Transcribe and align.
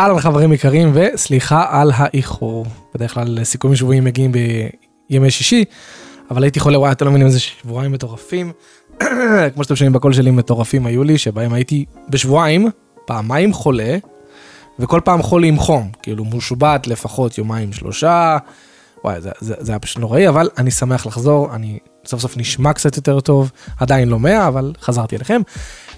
אהלן 0.00 0.20
חברים 0.20 0.52
יקרים 0.52 0.92
וסליחה 0.94 1.66
על 1.68 1.92
האיחור. 1.94 2.66
בדרך 2.94 3.14
כלל 3.14 3.44
סיכומים 3.44 3.76
שבועיים 3.76 4.04
מגיעים 4.04 4.32
בימי 5.10 5.30
שישי, 5.30 5.64
אבל 6.30 6.42
הייתי 6.42 6.60
חולה 6.60 6.78
וואי 6.78 6.92
אתם 6.92 7.04
לא 7.04 7.10
מבינים 7.10 7.26
איזה 7.26 7.40
שבועיים 7.40 7.92
מטורפים. 7.92 8.52
כמו 9.54 9.64
שאתם 9.64 9.76
שומעים 9.76 9.92
בקול 9.92 10.12
שלי 10.12 10.30
מטורפים 10.30 10.86
היו 10.86 11.04
לי 11.04 11.18
שבהם 11.18 11.52
הייתי 11.52 11.84
בשבועיים 12.08 12.68
פעמיים 13.04 13.52
חולה 13.52 13.96
וכל 14.78 15.00
פעם 15.04 15.22
חולי 15.22 15.48
עם 15.48 15.58
חום 15.58 15.90
כאילו 16.02 16.24
מושבת 16.24 16.86
לפחות 16.86 17.38
יומיים 17.38 17.72
שלושה. 17.72 18.38
וואי 19.04 19.20
זה, 19.20 19.30
זה, 19.40 19.54
זה 19.58 19.72
היה 19.72 19.78
פשוט 19.78 19.98
נוראי 19.98 20.28
אבל 20.28 20.48
אני 20.58 20.70
שמח 20.70 21.06
לחזור 21.06 21.54
אני 21.54 21.78
סוף 22.04 22.20
סוף 22.20 22.36
נשמע 22.36 22.72
קצת 22.72 22.96
יותר 22.96 23.20
טוב 23.20 23.50
עדיין 23.78 24.08
לא 24.08 24.18
מאה 24.18 24.48
אבל 24.48 24.72
חזרתי 24.80 25.16
אליכם. 25.16 25.40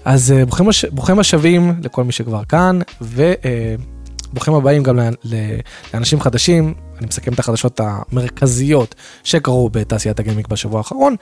אז 0.05 0.31
אה, 0.31 0.45
ברוכים, 0.45 0.69
הש... 0.69 0.85
ברוכים 0.85 1.19
השבים 1.19 1.73
לכל 1.83 2.03
מי 2.03 2.11
שכבר 2.11 2.43
כאן, 2.43 2.79
וברוכים 4.33 4.53
הבאים 4.53 4.83
גם 4.83 4.99
לאנשים 5.93 6.21
חדשים. 6.21 6.73
אני 6.97 7.07
מסכם 7.07 7.33
את 7.33 7.39
החדשות 7.39 7.79
המרכזיות 7.83 8.95
שקרו 9.23 9.69
בתעשיית 9.69 10.19
הגיימינג 10.19 10.47
בשבוע 10.47 10.77
האחרון, 10.77 11.15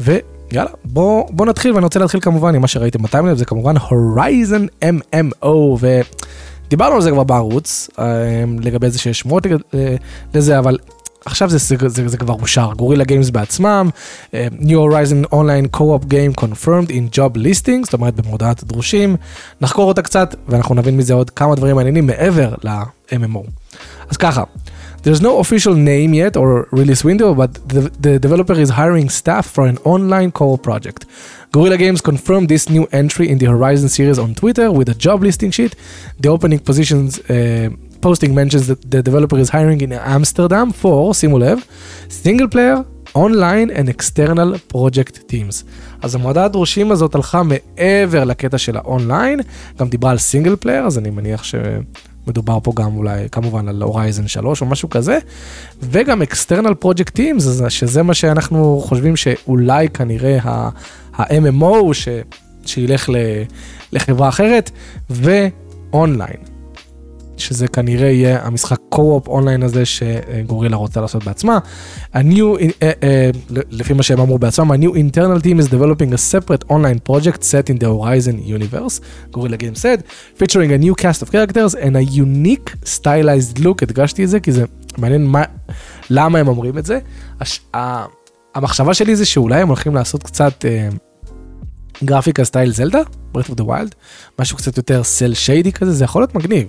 ויאללה, 0.00 0.70
בוא, 0.84 1.24
בוא 1.30 1.46
נתחיל, 1.46 1.72
ואני 1.72 1.84
רוצה 1.84 1.98
להתחיל 1.98 2.20
כמובן 2.20 2.54
עם 2.54 2.60
מה 2.60 2.68
שראיתם 2.68 3.02
בטיימלב, 3.02 3.36
זה 3.36 3.44
כמובן 3.44 3.76
הורייזן 3.76 4.66
MMO, 4.84 5.46
ודיברנו 6.66 6.94
על 6.94 7.02
זה 7.02 7.10
כבר 7.10 7.24
בערוץ, 7.24 7.90
אה, 7.98 8.04
לגבי 8.60 8.90
זה 8.90 8.98
שיש 8.98 9.18
שמועות 9.18 9.46
לזה, 10.34 10.58
אבל 10.58 10.78
עכשיו 11.25 11.49
זה, 11.49 11.57
זה, 11.57 11.89
זה, 11.89 12.07
זה 12.07 12.17
כבר 12.17 12.33
אושר, 12.33 12.69
גורילה 12.77 13.03
גיימס 13.03 13.29
בעצמם, 13.29 13.89
uh, 14.25 14.33
New 14.59 14.65
Horizon 14.65 15.33
Online 15.33 15.77
Co-op 15.77 16.05
Game 16.05 16.41
Confirmed 16.41 16.89
in 16.89 17.15
Job 17.15 17.37
Listing, 17.37 17.83
זאת 17.83 17.93
אומרת 17.93 18.15
במודעת 18.15 18.63
דרושים, 18.63 19.15
נחקור 19.61 19.87
אותה 19.87 20.01
קצת 20.01 20.35
ואנחנו 20.47 20.75
נבין 20.75 20.97
מזה 20.97 21.13
עוד 21.13 21.29
כמה 21.29 21.55
דברים 21.55 21.75
מעניינים 21.75 22.07
מעבר 22.07 22.53
ל-MMO. 22.63 23.49
אז 24.09 24.17
ככה, 24.17 24.43
there's 25.03 25.21
no 25.21 25.39
official 25.39 25.73
name 25.73 26.13
yet 26.13 26.37
or 26.37 26.67
release 26.71 27.03
window, 27.03 27.33
but 27.33 27.51
the, 27.69 27.81
the 28.05 28.19
developer 28.19 28.53
is 28.53 28.69
hiring 28.69 29.09
staff 29.09 29.45
for 29.55 29.63
an 29.71 29.77
online 29.83 30.31
co-op 30.31 30.61
project. 30.63 31.05
Gorilla 31.53 31.77
Games 31.77 32.01
confirmed 32.01 32.47
this 32.49 32.69
new 32.69 32.85
entry 33.01 33.27
in 33.31 33.37
the 33.41 33.47
Horizon 33.55 33.89
series 33.89 34.19
on 34.19 34.35
Twitter 34.35 34.71
with 34.71 34.87
a 34.89 34.97
job 35.05 35.17
listing 35.27 35.51
sheet. 35.51 35.75
The 36.23 36.29
opening 36.29 36.59
positions 36.59 37.19
uh, 37.19 37.69
posting 38.00 38.34
mentions 38.34 38.66
that 38.68 38.80
the 38.90 39.02
developer 39.02 39.38
is 39.38 39.50
hiring 39.50 39.80
in 39.80 39.92
Amsterdam 39.92 40.82
for, 40.82 41.12
שימו 41.14 41.38
לב, 41.38 41.58
single 42.08 42.54
player, 42.54 42.78
online 43.16 43.70
and 43.70 43.88
external 43.88 44.74
project 44.74 45.16
teams. 45.32 45.64
אז 46.02 46.14
המודעה 46.14 46.44
דרושים 46.44 46.92
הזאת 46.92 47.14
הלכה 47.14 47.42
מעבר 47.42 48.24
לקטע 48.24 48.58
של 48.58 48.76
האונליין, 48.76 49.40
גם 49.78 49.88
דיברה 49.88 50.10
על 50.10 50.18
single 50.18 50.56
player, 50.56 50.86
אז 50.86 50.98
אני 50.98 51.10
מניח 51.10 51.44
שמדובר 51.44 52.58
פה 52.62 52.72
גם 52.74 52.96
אולי 52.96 53.28
כמובן 53.32 53.68
על 53.68 53.82
Horizon 53.82 54.28
3 54.28 54.60
או 54.60 54.66
משהו 54.66 54.90
כזה, 54.90 55.18
וגם 55.82 56.22
external 56.22 56.84
project 56.84 57.10
teams, 57.16 57.68
שזה 57.68 58.02
מה 58.02 58.14
שאנחנו 58.14 58.82
חושבים 58.84 59.16
שאולי 59.16 59.88
כנראה 59.88 60.38
ה-MMO 60.42 61.92
ש... 61.92 62.08
שילך 62.66 63.10
לחברה 63.92 64.28
אחרת, 64.28 64.70
ואונליין. 65.10 66.55
שזה 67.36 67.68
כנראה 67.68 68.08
יהיה 68.08 68.46
המשחק 68.46 68.78
קו-אופ 68.88 69.28
אונליין 69.28 69.62
הזה 69.62 69.82
שגורילה 69.84 70.76
רוצה 70.76 71.00
לעשות 71.00 71.24
בעצמה. 71.24 71.58
A 72.14 72.16
new, 72.16 72.58
uh, 72.58 72.60
uh, 72.80 73.62
לפי 73.70 73.92
מה 73.92 74.02
שהם 74.02 74.20
אמרו 74.20 74.38
בעצמם, 74.38 74.72
a 74.72 74.76
new 74.76 74.92
internal 74.94 75.42
team 75.42 75.60
is 75.60 75.70
developing 75.70 76.12
a 76.12 76.18
separate 76.18 76.70
online 76.70 77.10
project 77.10 77.42
set 77.42 77.70
in 77.70 77.78
the 77.78 77.86
Horizon 77.86 78.48
universe, 78.48 79.00
גורילה 79.30 79.56
Game 79.56 79.78
said, 79.78 80.02
featuring 80.38 80.70
a 80.70 80.84
new 80.84 80.94
cast 81.02 81.22
of 81.22 81.30
characters 81.30 81.74
and 81.74 81.96
a 81.96 82.20
unique 82.20 82.70
stylized 82.84 83.58
look, 83.58 83.82
הדגשתי 83.82 84.24
את 84.24 84.28
זה 84.28 84.40
כי 84.40 84.52
זה 84.52 84.64
מעניין 84.98 85.26
מה, 85.26 85.42
למה 86.10 86.38
הם 86.38 86.48
אומרים 86.48 86.78
את 86.78 86.86
זה. 86.86 86.98
הש, 87.40 87.60
ה, 87.74 88.04
המחשבה 88.54 88.94
שלי 88.94 89.16
זה 89.16 89.24
שאולי 89.24 89.60
הם 89.60 89.68
הולכים 89.68 89.94
לעשות 89.94 90.22
קצת... 90.22 90.64
Uh, 90.64 90.96
גרפיקה 92.04 92.44
סטייל 92.44 92.72
זלדה, 92.72 93.00
Breath 93.34 93.50
of 93.50 93.54
the 93.54 93.64
Wild, 93.64 93.94
משהו 94.38 94.56
קצת 94.56 94.76
יותר 94.76 95.02
cel 95.02 95.34
shade 95.34 95.66
י 95.66 95.72
כזה, 95.72 95.92
זה 95.92 96.04
יכול 96.04 96.22
להיות 96.22 96.34
מגניב. 96.34 96.68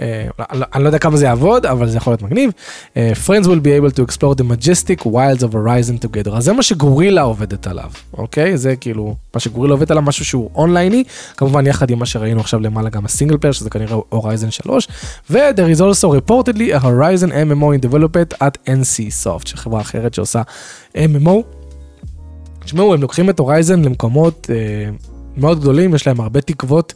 אה, 0.00 0.26
אני 0.74 0.82
לא 0.82 0.88
יודע 0.88 0.98
כמה 0.98 1.16
זה 1.16 1.24
יעבוד, 1.24 1.66
אבל 1.66 1.88
זה 1.88 1.96
יכול 1.96 2.10
להיות 2.10 2.22
מגניב. 2.22 2.50
אה, 2.96 3.12
Friends 3.26 3.44
will 3.44 3.62
be 3.62 3.92
able 3.92 3.96
to 3.96 4.02
explore 4.02 4.34
the 4.34 4.44
majestic 4.44 5.06
wilds 5.06 5.42
of 5.42 5.54
Horizon 5.54 6.06
together. 6.06 6.36
אז 6.36 6.44
זה 6.44 6.52
מה 6.52 6.62
שגורילה 6.62 7.22
עובדת 7.22 7.66
עליו, 7.66 7.90
אוקיי? 8.18 8.58
זה 8.58 8.76
כאילו, 8.76 9.14
מה 9.34 9.40
שגורילה 9.40 9.74
עובדת 9.74 9.90
עליו, 9.90 10.02
משהו 10.02 10.24
שהוא 10.24 10.50
אונלייני, 10.54 11.04
כמובן 11.36 11.66
יחד 11.66 11.90
עם 11.90 11.98
מה 11.98 12.06
שראינו 12.06 12.40
עכשיו 12.40 12.60
למעלה 12.60 12.90
גם 12.90 13.04
ה 13.04 13.09
single 13.09 13.36
player, 13.36 13.52
שזה 13.52 13.70
כנראה 13.70 13.96
Horizon 14.14 14.50
3, 14.50 14.88
ו-there 15.30 15.76
is 15.76 15.80
also 15.80 16.08
reportedly 16.08 16.74
a 16.74 16.84
Horizon 16.84 17.30
MMO 17.30 17.68
in 17.76 17.88
development 17.88 18.34
at 18.40 18.68
NC 18.68 19.24
Soft, 19.24 19.48
שחברה 19.48 19.80
אחרת 19.80 20.14
שעושה 20.14 20.42
MMO. 20.94 21.62
תשמעו, 22.64 22.94
הם 22.94 23.02
לוקחים 23.02 23.30
את 23.30 23.38
הורייזן 23.38 23.82
למקומות 23.82 24.50
אה, 24.50 24.90
מאוד 25.36 25.60
גדולים, 25.60 25.94
יש 25.94 26.06
להם 26.06 26.20
הרבה 26.20 26.40
תקוות. 26.40 26.94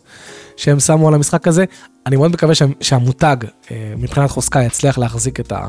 שהם 0.57 0.81
שמו 0.81 1.09
על 1.09 1.15
המשחק 1.15 1.49
הזה. 1.49 1.65
אני 2.07 2.17
מאוד 2.17 2.33
מקווה 2.33 2.55
שהמותג 2.81 3.37
אה, 3.71 3.93
מבחינת 3.99 4.31
חוזקה 4.31 4.63
יצליח 4.63 4.99
להחזיק 4.99 5.41
את, 5.41 5.53
ה, 5.53 5.67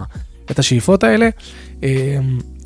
את 0.51 0.59
השאיפות 0.59 1.03
האלה. 1.03 1.29
אה, 1.83 2.17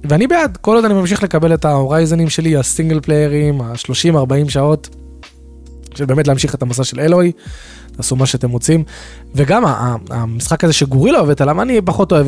ואני 0.04 0.28
בעד, 0.28 0.58
כל 0.58 0.76
עוד 0.76 0.86
אני 0.86 0.94
ממשיך 0.94 1.24
לקבל 1.24 1.54
את 1.54 1.66
ההורייזנים 1.66 2.30
שלי, 2.30 2.58
הסינגל 2.58 3.00
פליירים, 3.00 3.62
ה-30-40 3.62 4.50
שעות, 4.50 4.90
של 5.96 6.06
באמת 6.06 6.28
להמשיך 6.28 6.56
את 6.56 6.62
המסע 6.62 6.84
של 6.84 7.00
אלוהי, 7.00 7.32
תעשו 7.92 8.16
מה 8.16 8.26
שאתם 8.26 8.50
רוצים. 8.50 8.84
וגם 9.36 9.64
המשחק 10.10 10.64
הזה 10.64 10.74
שגורילה 10.74 11.20
עובדת 11.20 11.42
עליו, 11.42 11.62
אני 11.62 11.82
פחות 11.82 12.12
אוהב 12.12 12.28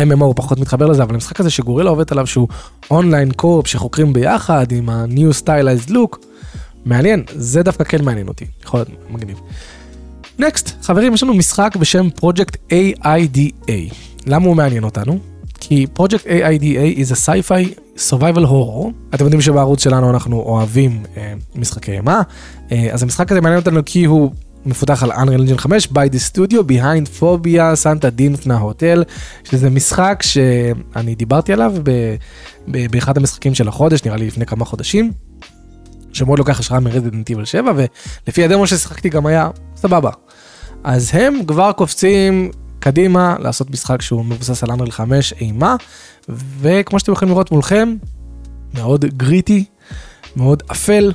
MMO, 0.00 0.34
פחות 0.36 0.60
מתחבר 0.60 0.86
לזה, 0.86 1.02
אבל 1.02 1.14
המשחק 1.14 1.40
הזה 1.40 1.50
שגורילה 1.50 1.90
עובדת 1.90 2.12
עליו, 2.12 2.26
שהוא 2.26 2.48
אונליין 2.90 3.32
קורפ 3.32 3.66
שחוקרים 3.66 4.12
ביחד 4.12 4.72
עם 4.72 4.88
ה-new 4.88 5.42
stylized 5.42 5.90
look, 5.90 6.16
מעניין, 6.84 7.24
זה 7.34 7.62
דווקא 7.62 7.84
כן 7.84 8.04
מעניין 8.04 8.28
אותי, 8.28 8.44
יכול 8.64 8.80
להיות 8.80 8.88
מגניב. 9.10 9.40
נקסט, 10.38 10.82
חברים, 10.82 11.14
יש 11.14 11.22
לנו 11.22 11.34
משחק 11.34 11.76
בשם 11.76 12.10
פרויקט 12.10 12.56
AIDA. 12.72 13.94
למה 14.26 14.46
הוא 14.46 14.56
מעניין 14.56 14.84
אותנו? 14.84 15.18
כי 15.60 15.86
פרויקט 15.92 16.26
AIDA 16.26 16.98
is 16.98 17.12
a 17.12 17.16
sci-fi 17.26 17.78
survival 18.10 18.44
horror. 18.44 19.14
אתם 19.14 19.24
יודעים 19.24 19.40
שבערוץ 19.40 19.82
שלנו 19.82 20.10
אנחנו 20.10 20.40
אוהבים 20.40 21.02
אה, 21.16 21.32
משחקי 21.54 21.92
אימה, 21.92 22.22
אה, 22.72 22.88
אז 22.92 23.02
המשחק 23.02 23.32
הזה 23.32 23.40
מעניין 23.40 23.60
אותנו 23.60 23.80
כי 23.86 24.04
הוא 24.04 24.30
מפותח 24.66 25.02
על 25.02 25.12
Unreal 25.12 25.50
Engine 25.50 25.58
5 25.58 25.86
by 25.86 26.10
the 26.12 26.32
studio 26.32 26.58
behind 26.68 27.20
phobia 27.20 27.74
סנטה 27.74 28.10
דינפנה 28.10 28.58
הוטל 28.58 29.04
שזה 29.44 29.70
משחק 29.70 30.22
שאני 30.22 31.14
דיברתי 31.14 31.52
עליו 31.52 31.74
ב, 31.82 31.90
ב, 32.68 32.86
באחד 32.90 33.16
המשחקים 33.16 33.54
של 33.54 33.68
החודש 33.68 34.04
נראה 34.04 34.16
לי 34.16 34.26
לפני 34.26 34.46
כמה 34.46 34.64
חודשים. 34.64 35.12
שמאוד 36.14 36.38
לוקח 36.38 36.60
השראה 36.60 36.80
מרזידנט 36.80 37.30
איבל 37.30 37.44
7 37.44 37.72
ולפי 38.26 38.44
הדמו 38.44 38.66
ששיחקתי 38.66 39.08
גם 39.08 39.26
היה 39.26 39.50
סבבה. 39.76 40.10
אז 40.84 41.10
הם 41.12 41.40
כבר 41.46 41.72
קופצים 41.72 42.50
קדימה 42.78 43.36
לעשות 43.38 43.70
משחק 43.70 44.02
שהוא 44.02 44.24
מבוסס 44.24 44.62
על 44.62 44.70
אנרל 44.70 44.90
5 44.90 45.32
אימה 45.32 45.76
וכמו 46.60 46.98
שאתם 46.98 47.12
יכולים 47.12 47.32
לראות 47.32 47.52
מולכם 47.52 47.94
מאוד 48.74 49.04
גריטי 49.04 49.64
מאוד 50.36 50.62
אפל. 50.72 51.12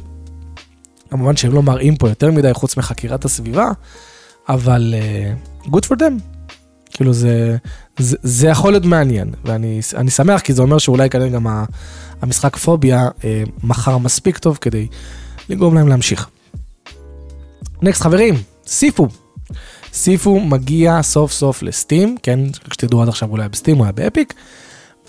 כמובן 1.10 1.36
שהם 1.36 1.54
לא 1.54 1.64
מראים 1.64 1.96
פה 1.96 2.10
יותר 2.10 2.31
מדי 2.31 2.54
חוץ 2.54 2.78
מחקירת 2.78 3.26
הסביבה 3.26 3.72
אבל 4.50 4.94
uh, 5.66 5.68
good 5.68 5.86
for 5.86 5.96
them. 6.00 6.40
כאילו 6.92 7.14
זה, 7.14 7.58
זה, 7.98 8.18
זה 8.24 8.48
יכול 8.48 8.72
להיות 8.72 8.86
מעניין 8.86 9.34
ואני 9.46 9.81
שמח 10.10 10.42
כי 10.42 10.54
זה 10.54 10.62
אומר 10.62 10.78
שאולי 10.78 11.10
כנראה 11.10 11.30
גם 11.30 11.48
המשחק 12.22 12.56
פוביה 12.56 13.09
אה, 13.24 13.44
מכר 13.63 13.97
מספיק 13.97 14.38
טוב 14.38 14.57
כדי 14.62 14.88
לגרום 15.50 15.75
להם 15.75 15.88
להמשיך. 15.88 16.30
next 17.81 18.02
חברים, 18.02 18.35
סיפו. 18.68 19.07
סיפו 19.94 20.40
מגיע 20.40 21.02
סוף 21.03 21.31
סוף 21.31 21.63
ל-Steam, 21.63 22.18
כן, 22.24 22.39
שתדעו 22.74 23.01
עד 23.01 23.07
עכשיו 23.07 23.30
אולי 23.30 23.50
ב-Steam, 23.50 23.77
הוא 23.77 23.86
היה 23.86 23.92
ב-Epic, 23.92 24.33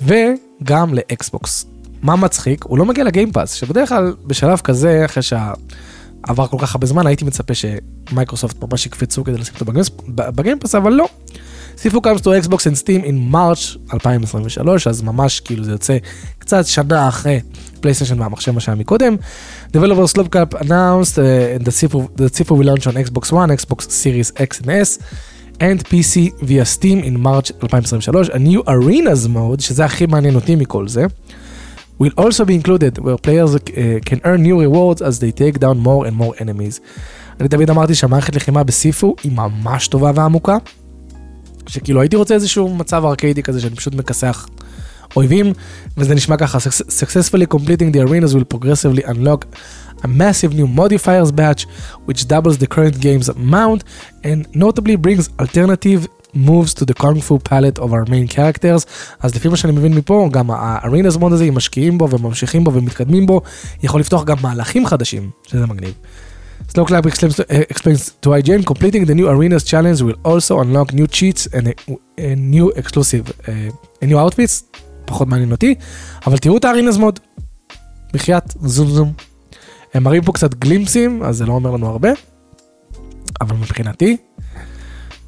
וגם 0.03 0.95
ל-Xbox. 0.95 1.67
מה 2.03 2.17
מצחיק? 2.17 2.65
הוא 2.65 2.79
לא 2.79 2.85
מגיע 2.85 3.05
ל-Game 3.05 3.31
Pass, 3.31 3.53
שבדרך 3.53 3.89
כלל 3.89 4.15
בשלב 4.27 4.59
כזה, 4.59 5.05
אחרי 5.05 5.23
שעבר 5.23 6.47
כל 6.47 6.57
כך 6.61 6.75
הרבה 6.75 6.87
זמן, 6.87 7.07
הייתי 7.07 7.25
מצפה 7.25 7.55
שמייקרוסופט 7.55 8.65
ממש 8.65 8.87
יקפצו 8.87 9.25
כדי 9.25 9.39
לשים 9.39 9.55
אותו 9.61 9.73
בגיימפאס, 10.09 10.75
אבל 10.75 10.93
לא. 10.93 11.09
סיפו 11.79 11.99
comes 11.99 12.21
to 12.21 12.47
Xbox 12.47 12.59
and 12.59 12.83
Steam 12.83 13.05
in 13.05 13.35
March 13.35 13.95
2023, 13.95 14.87
אז 14.87 15.03
ממש 15.03 15.41
כאילו 15.41 15.65
זה 15.65 15.71
יוצא 15.71 15.99
קצת 16.51 16.67
שנה 16.67 17.09
אחרי 17.09 17.41
פלייסטיישן 17.81 18.21
והמחשב 18.21 18.53
מה 18.53 18.61
שהיה 18.61 18.77
מקודם. 18.77 19.17
Developers 19.73 20.13
Club 20.17 20.31
Cup 20.35 20.61
announced 20.61 21.15
uh, 21.15 21.65
the 21.65 22.29
Sifu 22.37 22.51
will 22.59 22.67
launch 22.67 22.87
on 22.87 22.95
Xbox 23.07 23.33
One, 23.33 23.51
Xbox 23.61 23.81
Series 23.91 24.33
X 24.37 24.61
and 24.61 24.69
S. 24.69 24.99
and 25.61 25.79
PC 25.91 26.17
via 26.43 26.65
Steam 26.65 26.99
in 27.09 27.21
March 27.21 27.49
2023, 27.61 28.31
a 28.33 28.39
new 28.39 28.63
Arenas 28.67 29.29
mode, 29.29 29.61
שזה 29.61 29.85
הכי 29.85 30.07
מעניין 30.07 30.35
אותי 30.35 30.57
מכל 30.57 30.89
זה, 30.89 31.07
will 32.03 32.13
also 32.21 32.45
be 32.45 32.55
included 32.55 32.99
where 32.99 33.17
players 33.17 33.55
uh, 33.55 34.11
can 34.11 34.21
earn 34.25 34.43
new 34.43 34.57
rewards 34.61 35.03
as 35.03 35.21
they 35.21 35.31
take 35.31 35.59
down 35.61 35.79
more 35.79 36.07
and 36.07 36.17
more 36.17 36.35
enemies. 36.43 36.81
אני 37.41 37.49
תמיד 37.49 37.71
אמרתי 37.71 37.95
שהמערכת 37.95 38.37
לחימה 38.37 38.63
בסיפו 38.65 39.15
היא 39.23 39.33
ממש 39.33 39.89
טובה 39.89 40.11
ועמוקה. 40.15 40.57
שכאילו 41.67 42.01
הייתי 42.01 42.17
רוצה 42.17 42.35
איזשהו 42.35 42.75
מצב 42.75 43.05
ארקיידי 43.05 43.43
כזה 43.43 43.61
שאני 43.61 43.77
פשוט 43.77 43.95
מכסח 43.95 44.49
אויבים, 45.16 45.54
וזה 45.98 46.16
נשמע 46.16 46.38
ככה, 46.38 46.58
successfully 46.58 47.56
completing 47.56 47.96
the 47.96 48.10
arenas 48.10 48.34
will 48.36 48.56
progressively 48.56 49.04
unlock 49.04 49.46
a 50.04 50.08
massive 50.08 50.54
new 50.54 50.68
modifiers 50.68 51.32
batch 51.32 51.66
which 52.06 52.28
doubles 52.28 52.58
the 52.58 52.68
current 52.68 53.00
game's 53.00 53.30
amount 53.30 53.84
and 54.24 54.40
notably 54.54 54.96
brings 55.06 55.30
alternative 55.40 56.08
moves 56.36 56.74
to 56.74 56.84
the 56.86 56.94
kung 56.94 57.20
fu 57.22 57.40
palette 57.40 57.80
of 57.80 57.90
our 57.94 58.06
main 58.06 58.28
characters 58.28 58.86
אז 59.20 59.36
לפי 59.36 59.48
מה 59.48 59.58
שאני 59.58 59.74
מבין 59.74 59.94
מפה 59.94 60.30
גם 60.32 60.52
ה-arenas 60.52 61.18
mode 61.18 61.34
הזה 61.34 61.44
אם 61.44 61.56
משקיעים 61.56 61.98
בו 61.98 62.10
וממשיכים 62.10 62.64
בו 62.64 62.74
ומתקדמים 62.74 63.26
בו 63.26 63.42
יכול 63.84 64.00
לפתוח 64.00 64.24
גם 64.24 64.38
מהלכים 64.42 64.86
חדשים 64.86 65.30
שזה 65.48 65.66
מגניב. 65.66 65.94
Slow 66.70 66.86
Clap 66.86 67.06
explains, 67.06 67.40
explains 67.74 68.02
to 68.22 68.30
IGN 68.30 68.66
completing 68.66 69.06
the 69.06 69.16
new 69.20 69.28
arenas 69.28 69.64
challenge 69.72 70.02
will 70.02 70.20
also 70.24 70.60
unlock 70.64 70.94
new 70.94 71.08
cheats 71.08 71.48
and 71.56 71.68
a, 71.68 71.74
a 72.18 72.36
new 72.36 72.68
exclusive 72.82 73.24
uh, 73.48 74.04
a 74.04 74.06
new 74.06 74.18
outfits 74.24 74.64
פחות 75.11 75.29
מעניין 75.29 75.53
אותי 75.53 75.75
אבל 76.27 76.39
תראו 76.39 76.57
את 76.57 76.65
הארינס 76.65 76.97
מוד. 76.97 77.21
בחייאת 78.13 78.55
זום 78.61 78.89
זום. 78.89 79.13
הם 79.95 80.03
מראים 80.03 80.25
פה 80.25 80.33
קצת 80.33 80.55
גלימפסים 80.55 81.23
אז 81.23 81.37
זה 81.37 81.47
לא 81.47 81.53
אומר 81.53 81.71
לנו 81.71 81.87
הרבה. 81.87 82.09
אבל 83.41 83.57
מבחינתי 83.57 84.17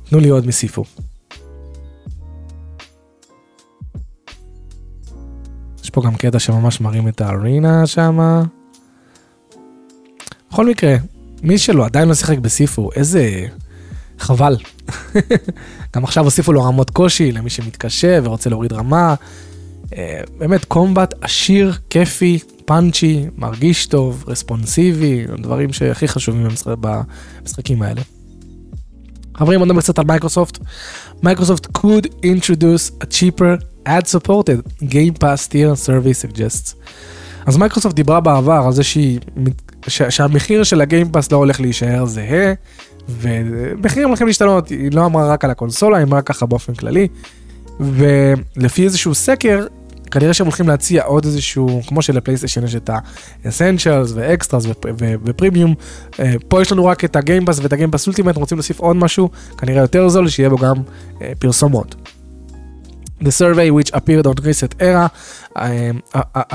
תנו 0.05 0.20
לי 0.20 0.29
עוד 0.29 0.46
מסיפו. 0.46 0.84
יש 5.82 5.90
פה 5.90 6.02
גם 6.05 6.14
קטע 6.14 6.38
שממש 6.38 6.81
מראים 6.81 7.08
את 7.08 7.20
הארינה 7.20 7.87
שמה. 7.87 8.43
בכל 10.50 10.67
מקרה, 10.67 10.96
מי 11.43 11.58
שלא 11.58 11.84
עדיין 11.84 12.08
לא 12.08 12.14
שיחק 12.14 12.38
בסיפו, 12.38 12.90
איזה 12.96 13.46
חבל. 14.19 14.56
גם 15.96 16.05
עכשיו 16.05 16.25
הוסיפו 16.25 16.52
לו 16.52 16.62
רמות 16.62 16.90
קושי 16.90 17.32
למי 17.32 17.50
שמתקשה 17.50 18.19
ורוצה 18.23 18.50
להוריד 18.50 18.73
רמה. 18.73 19.14
אה, 19.97 20.21
באמת 20.39 20.65
קומבט 20.65 21.15
עשיר, 21.21 21.73
כיפי, 21.91 22.39
פאנצ'י, 22.65 23.27
מרגיש 23.37 23.87
טוב, 23.87 24.25
רספונסיבי, 24.27 25.27
דברים 25.39 25.73
שהכי 25.73 26.09
חשובים 26.09 26.49
במשחקים 26.65 27.83
האלה. 27.83 28.00
חברים, 29.37 29.59
בוא 29.59 29.67
נדבר 29.67 29.81
קצת 29.81 29.99
על 29.99 30.05
מייקרוסופט. 30.05 30.59
מייקרוסופט 31.23 31.67
could 31.79 32.06
introduce 32.06 33.05
a 33.05 33.06
cheaper 33.06 33.65
ad 33.87 34.06
supported 34.06 34.61
game 34.81 35.15
pass 35.21 35.49
tier 35.49 35.75
service 35.87 36.27
suggests. 36.27 36.75
אז 37.47 37.56
מייקרוסופט 37.56 37.94
דיברה 37.94 38.21
בעבר 38.21 38.62
על 38.67 38.73
זה 38.73 38.83
שהיא, 38.83 39.21
שהמחיר 39.89 40.65
של 40.65 40.81
ה-Game 40.81 41.12
Pass 41.12 41.32
לא 41.33 41.37
הולך 41.37 41.61
להישאר 41.61 42.06
זהה, 42.06 42.53
ומחירים 43.09 44.09
הולכים 44.09 44.27
להשתנות, 44.27 44.69
היא 44.69 44.91
לא 44.93 45.06
אמרה 45.06 45.33
רק 45.33 45.44
על 45.44 45.50
הקונסולה, 45.50 45.97
היא 45.97 46.05
אמרה 46.05 46.23
ככה 46.23 46.47
באופן 46.47 46.75
כללי. 46.75 47.09
ולפי 47.81 48.85
איזשהו 48.85 49.15
סקר, 49.15 49.67
כנראה 50.12 50.35
שהם 50.35 50.47
הולכים 50.47 50.69
להציע 50.69 51.05
עוד 51.05 51.25
איזשהו, 51.25 51.81
כמו 51.87 52.03
שלפלייסטיישן 52.03 52.64
יש 52.64 52.75
את 52.75 52.91
ה-Essentials 53.44 54.12
ו-extras 54.14 54.67
ו-premium, 55.25 55.75
אה, 56.20 56.35
פה 56.49 56.62
יש 56.62 56.73
לנו 56.73 56.85
רק 56.85 57.05
את 57.05 57.17
הגיימפאס 57.17 57.59
ואת 57.59 57.73
הגיימפאס 57.73 58.06
אולטימט, 58.06 58.37
רוצים 58.37 58.59
להוסיף 58.59 58.81
עוד 58.81 58.97
משהו, 58.97 59.31
כנראה 59.59 59.81
יותר 59.81 60.09
זול, 60.09 60.29
שיהיה 60.29 60.49
בו 60.49 60.56
גם 60.56 60.76
אה, 61.23 61.32
פרסומות. 61.38 61.94
The 63.23 63.31
survey, 63.31 63.70
which 63.70 63.91
appeared 63.93 64.26
on 64.26 64.35
Reset 64.43 64.75
Era, 64.81 65.12
um, 65.55 66.03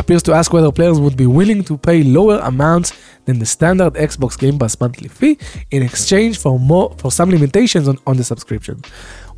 appears 0.02 0.22
to 0.24 0.34
ask 0.34 0.52
whether 0.52 0.70
players 0.70 1.00
would 1.00 1.16
be 1.16 1.26
willing 1.26 1.64
to 1.64 1.78
pay 1.78 2.04
lower 2.04 2.40
amounts 2.52 2.92
than 3.26 3.40
the 3.40 3.46
standard 3.46 3.94
Xbox 3.94 4.38
Game 4.38 4.60
Pass 4.60 4.78
monthly 4.82 5.08
fee 5.08 5.38
in 5.72 5.82
exchange 5.82 6.38
for 6.44 6.60
more 6.60 6.94
for 6.98 7.10
some 7.10 7.30
limitations 7.30 7.88
on, 7.88 7.98
on 8.06 8.18
the 8.18 8.26
subscription. 8.26 8.82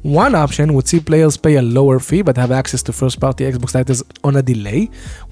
One 0.04 0.34
option 0.46 0.68
would 0.74 0.88
see 0.88 1.00
players 1.00 1.36
pay 1.46 1.56
a 1.58 1.62
lower 1.62 2.00
fee 2.00 2.22
but 2.28 2.38
have 2.38 2.52
access 2.52 2.82
to 2.88 2.92
first 2.94 3.20
party 3.20 3.44
Xbox 3.52 3.72
titles 3.72 4.02
on 4.24 4.34
a 4.38 4.42
delay, 4.42 4.82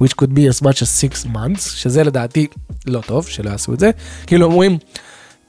which 0.02 0.14
could 0.20 0.34
be 0.34 0.46
as 0.48 0.62
much 0.62 0.82
as 0.82 0.90
6 0.90 1.26
months, 1.26 1.62
שזה 1.76 2.04
לדעתי 2.04 2.48
לא 2.86 3.02
טוב, 3.02 3.28
שלא 3.28 3.50
יעשו 3.50 3.74
את 3.74 3.80
זה. 3.80 3.92
כאילו 4.28 4.46
אומרים, 4.46 4.78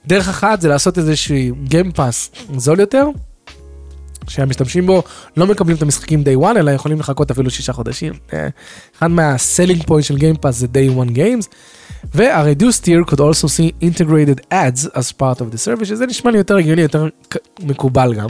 דרך 0.07 0.29
אחת 0.29 0.61
זה 0.61 0.67
לעשות 0.67 0.97
איזושהי 0.97 1.51
Game 1.69 1.97
Pass 1.97 2.57
זול 2.57 2.79
יותר, 2.79 3.07
שהמשתמשים 4.27 4.87
בו 4.87 5.03
לא 5.37 5.47
מקבלים 5.47 5.77
את 5.77 5.81
המשחקים 5.81 6.23
day 6.23 6.41
one, 6.41 6.57
אלא 6.57 6.71
יכולים 6.71 6.99
לחכות 6.99 7.31
אפילו 7.31 7.49
שישה 7.49 7.73
חודשים. 7.73 8.13
אחד 8.97 9.11
מה-selling 9.11 9.83
point 9.89 10.01
של 10.01 10.15
Game 10.15 10.37
Pass 10.45 10.51
זה 10.51 10.67
day 10.73 10.97
one 10.97 11.15
games. 11.15 11.47
וה-reduced 12.13 12.83
tier 12.85 13.11
could 13.11 13.19
also 13.19 13.47
see 13.47 13.73
integrated 13.81 14.39
ads 14.51 14.85
as 14.85 15.11
part 15.11 15.41
of 15.41 15.53
the 15.53 15.57
service, 15.57 15.85
שזה 15.85 16.05
נשמע 16.05 16.31
לי 16.31 16.37
יותר 16.37 16.57
הגיוני, 16.57 16.81
יותר 16.81 17.07
מקובל 17.59 18.13
גם. 18.13 18.29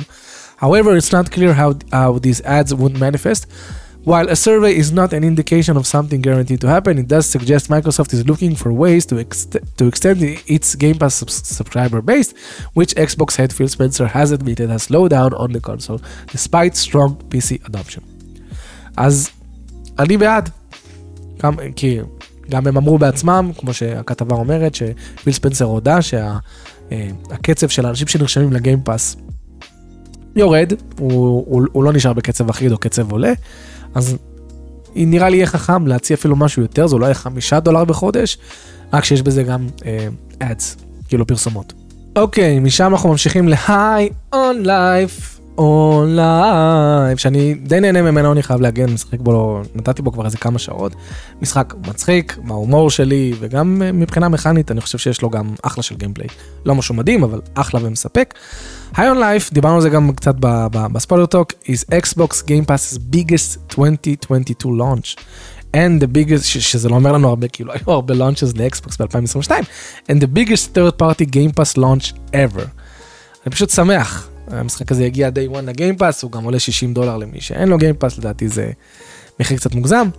However, 0.59 0.97
it's 0.97 1.13
not 1.13 1.31
clear 1.31 1.53
how, 1.55 1.71
how 1.93 2.19
these 2.19 2.41
ads 2.43 2.75
would 2.75 2.99
manifest. 2.99 3.47
While 4.05 4.29
a 4.29 4.37
survey 4.37 4.77
is 4.77 4.93
not 4.93 5.15
an 5.15 5.25
indication 5.25 5.79
of 5.79 5.87
something 5.87 6.21
guaranteed 6.21 6.61
to 6.61 6.69
happen, 6.69 6.99
it 6.99 7.09
does 7.09 7.25
suggest 7.25 7.71
Microsoft 7.71 8.13
is 8.13 8.27
looking 8.27 8.55
for 8.55 8.71
ways 8.71 9.07
to, 9.07 9.15
ext 9.15 9.57
to 9.79 9.87
extend 9.87 10.19
its 10.47 10.75
Game 10.75 10.99
Pass 10.99 11.15
sub 11.15 11.31
subscriber 11.31 12.03
base, 12.03 12.35
which 12.75 12.93
Xbox 12.97 13.37
head 13.37 13.51
Phil 13.51 13.69
Spencer 13.69 14.07
has 14.09 14.31
admitted 14.31 14.69
has 14.69 14.83
slowed 14.83 15.11
down 15.17 15.33
on 15.43 15.53
the 15.53 15.61
console, 15.61 16.01
despite 16.31 16.77
strong 16.77 17.17
PC 17.31 17.65
adoption. 17.65 18.03
אז 18.97 19.31
אני 19.99 20.17
בעד, 20.17 20.51
גם, 21.43 21.55
כי 21.77 22.01
גם 22.51 22.67
הם 22.67 22.77
אמרו 22.77 22.99
בעצמם, 22.99 23.51
כמו 23.59 23.75
שהכתבה 23.75 24.37
אומרת, 24.37 24.75
שפיל 24.75 25.33
ספנסר 25.33 25.65
הודה 25.65 25.99
שהקצב 26.03 27.69
של 27.69 27.87
האנשים 27.87 28.09
שנרשמים 28.09 28.53
לגיימפאס 28.53 29.17
יורד, 30.36 30.74
הוא, 31.00 31.44
הוא, 31.48 31.66
הוא 31.72 31.84
לא 31.84 31.94
נשאר 31.94 32.14
בקצב 32.14 32.50
אחיד 32.50 32.72
או 32.72 32.78
קצב 32.78 33.12
עולה, 33.12 33.34
אז 33.96 34.18
נראה 34.96 35.30
לי 35.30 35.38
יהיה 35.38 35.48
חכם 35.48 35.88
להציע 35.88 36.16
אפילו 36.16 36.36
משהו 36.36 36.62
יותר, 36.62 36.88
זה 36.88 36.96
אולי 36.96 37.14
חמישה 37.14 37.60
דולר 37.60 37.86
בחודש, 37.86 38.38
רק 38.94 39.04
שיש 39.04 39.22
בזה 39.22 39.44
גם 39.44 39.68
uh, 39.78 39.84
ads, 40.44 40.84
כאילו 41.08 41.28
פרסומות. 41.28 41.74
אוקיי, 42.16 42.60
משם 42.60 42.92
אנחנו 42.92 43.10
ממשיכים 43.10 43.48
ל- 43.48 43.77
High 43.77 44.34
on 44.36 44.66
Life. 44.66 45.39
High 45.60 46.17
on 46.17 46.46
Life, 46.46 47.18
שאני 47.18 47.54
די 47.54 47.80
נהנה 47.80 48.02
ממנו, 48.02 48.32
אני 48.32 48.44
חייב 48.44 48.62
להגיד, 48.62 48.90
משחק 48.90 49.20
בו, 49.20 49.62
נתתי 49.76 50.02
בו 50.02 50.12
כבר 50.12 50.26
איזה 50.26 50.38
כמה 50.38 50.60
שעות. 50.60 50.96
משחק 51.42 51.74
מצחיק, 51.88 52.38
מההומור 52.44 52.90
שלי, 52.90 53.34
וגם 53.40 53.82
מבחינה 53.94 54.30
מכנית, 54.30 54.72
אני 54.72 54.82
חושב 54.82 54.98
שיש 54.98 55.22
לו 55.22 55.30
גם 55.30 55.56
אחלה 55.64 55.84
של 55.84 55.96
gameplay. 55.96 56.28
לא 56.66 56.76
משהו 56.76 56.96
מדהים, 56.96 57.24
אבל 57.24 57.42
אחלה 57.56 57.80
ומספק. 57.84 58.34
High 58.98 59.10
on 59.10 59.20
Life, 59.20 59.54
דיברנו 59.54 59.76
על 59.76 59.82
זה 59.82 59.90
גם 59.90 60.12
קצת 60.16 60.36
ב-spoiler 60.72 61.26
talk, 61.26 61.52
is 61.52 61.94
Xbox 61.94 62.44
Game 62.44 62.66
Pass's 62.66 62.98
biggest 63.16 63.80
2022 63.80 64.80
launch. 64.80 65.20
and 65.74 66.04
the 66.04 66.08
biggest, 66.08 66.44
שזה 66.44 66.90
לא 66.90 66.96
אומר 66.96 67.12
לנו 67.12 67.30
הרבה, 67.30 67.48
כאילו 67.48 67.74
היו 67.74 67.92
הרבה 67.92 68.14
launches 68.14 68.58
לאקסבוקס 68.58 69.02
ב-2022, 69.02 69.52
and 70.12 70.16
the 70.16 70.28
biggest 70.38 70.78
third 70.78 71.02
party 71.02 71.26
Game 71.26 71.60
Pass 71.60 71.78
launch 71.78 72.14
ever. 72.34 72.66
אני 73.46 73.52
פשוט 73.52 73.70
שמח, 73.70 74.30
המשחק 74.50 74.92
הזה 74.92 75.06
יגיע 75.06 75.30
day 75.30 75.56
one 75.56 75.62
ל-Game 75.62 75.96
Pass, 75.96 76.24
הוא 76.24 76.32
גם 76.32 76.44
עולה 76.44 76.60
60 76.60 76.94
דולר 76.94 77.18
למי 77.18 77.42
שאין 77.42 77.70
לו 77.70 77.78
Game 77.78 77.96
Pass, 77.96 78.18
לדעתי 78.18 78.48
זה 78.48 78.72
מחיר 79.40 79.58
קצת 79.58 79.76
מוגזם. 79.76 80.10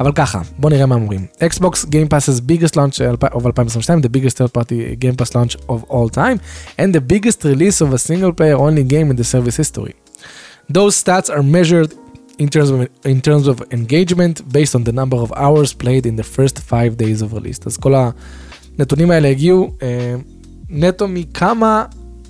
אבל 0.00 0.12
ככה, 0.12 0.40
בוא 0.58 0.70
נראה 0.70 0.86
מה 0.86 0.94
אומרים. 0.94 1.26
Xbox 1.40 1.86
Game 1.86 2.08
Pass's 2.10 2.40
biggest 2.40 2.76
launch 2.76 3.00
of 3.00 3.44
2022, 3.44 4.00
the 4.00 4.08
biggest 4.08 4.36
third 4.36 4.52
party 4.52 4.96
Game 4.96 5.16
Pass 5.16 5.34
launch 5.34 5.56
of 5.68 5.84
all 5.88 6.08
time, 6.08 6.38
and 6.78 6.92
the 6.92 7.00
biggest 7.00 7.44
release 7.44 7.80
of 7.80 7.94
a 7.94 7.98
single 7.98 8.32
player 8.32 8.56
only 8.56 8.84
game 8.94 9.10
in 9.10 9.16
the 9.16 9.24
service 9.24 9.56
history. 9.56 9.94
Those 10.68 10.94
stats 11.02 11.28
are 11.30 11.42
measured 11.42 11.90
in 12.38 12.48
terms 12.54 12.70
of, 12.74 12.78
in 13.12 13.20
terms 13.28 13.46
of 13.52 13.56
engagement 13.78 14.36
based 14.56 14.74
on 14.78 14.82
the 14.84 14.92
number 15.00 15.16
of 15.24 15.32
hours 15.44 15.72
played 15.72 16.04
in 16.10 16.16
the 16.16 16.28
first 16.36 16.56
five 16.72 16.96
days 17.02 17.22
of 17.22 17.32
release. 17.32 17.60
אז 17.66 17.76
כל 17.76 17.94
הנתונים 18.78 19.10
האלה 19.10 19.28
הגיעו 19.28 19.72
אה, 19.82 20.14
נטו 20.68 21.08
מכמה 21.08 21.84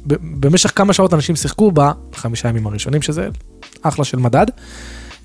במשך 0.06 0.72
כמה 0.76 0.94
שעות 0.94 1.14
אנשים 1.14 1.36
שיחקו 1.36 1.72
בחמישה 1.72 2.50
ימים 2.50 2.68
הראשונים, 2.68 3.02
שזה 3.02 3.30
אחלה 3.82 4.06
של 4.06 4.18
מדד. 4.18 4.46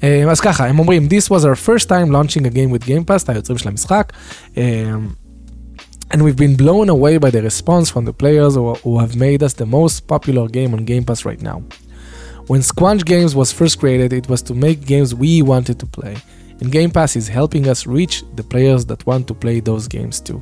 אז 0.02 0.40
ככה, 0.40 0.66
הם 0.66 0.78
אומרים, 0.78 1.08
This 1.08 1.30
was 1.30 1.40
our 1.40 1.56
first 1.68 1.88
time 1.88 2.10
launching 2.10 2.42
a 2.42 2.50
game 2.50 2.70
with 2.70 2.86
Game 2.86 3.04
Pass, 3.08 3.24
היוצרים 3.28 3.58
של 3.58 3.68
המשחק. 3.68 4.12
And 6.14 6.22
we've 6.22 6.36
been 6.36 6.56
blown 6.56 6.88
away 6.88 7.18
by 7.18 7.30
the 7.30 7.42
response 7.42 7.90
from 7.90 8.04
the 8.04 8.12
players 8.22 8.54
who, 8.54 8.74
who 8.84 8.92
have 9.00 9.16
made 9.16 9.42
us 9.42 9.54
the 9.62 9.66
most 9.66 10.06
popular 10.06 10.46
game 10.48 10.70
on 10.76 10.84
Game 10.84 11.04
Pass 11.08 11.20
right 11.24 11.42
now. 11.50 11.58
When 12.50 12.62
Squanch 12.72 13.02
Games 13.12 13.32
was 13.40 13.48
first 13.60 13.74
created, 13.80 14.12
it 14.20 14.26
was 14.32 14.40
to 14.48 14.54
make 14.54 14.78
games 14.94 15.08
we 15.24 15.32
wanted 15.52 15.76
to 15.82 15.86
play. 15.98 16.16
And 16.60 16.66
Game 16.78 16.90
Pass 16.96 17.10
is 17.20 17.26
helping 17.38 17.64
us 17.72 17.80
reach 17.98 18.14
the 18.38 18.44
players 18.52 18.82
that 18.90 19.00
want 19.08 19.24
to 19.30 19.34
play 19.34 19.58
those 19.60 19.84
games 19.88 20.20
too. 20.20 20.40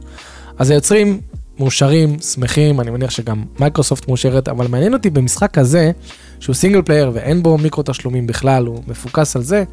אז 0.59 0.71
היוצרים 0.71 1.21
מאושרים, 1.60 2.20
שמחים, 2.20 2.80
אני 2.80 2.92
מניח 2.92 3.10
שגם 3.10 3.44
מייקרוסופט 3.60 4.08
מאושרת, 4.08 4.48
אבל 4.48 4.68
מעניין 4.68 4.94
אותי 4.94 5.10
במשחק 5.10 5.52
כזה, 5.52 5.92
שהוא 6.40 6.56
סינגל 6.56 6.82
פלייר 6.82 7.12
ואין 7.14 7.44
בו 7.44 7.58
מיקרו 7.58 7.84
תשלומים 7.84 8.28
בכלל, 8.28 8.66
הוא 8.66 8.84
מפוקס 8.88 9.36
על 9.36 9.42
זה, 9.42 9.64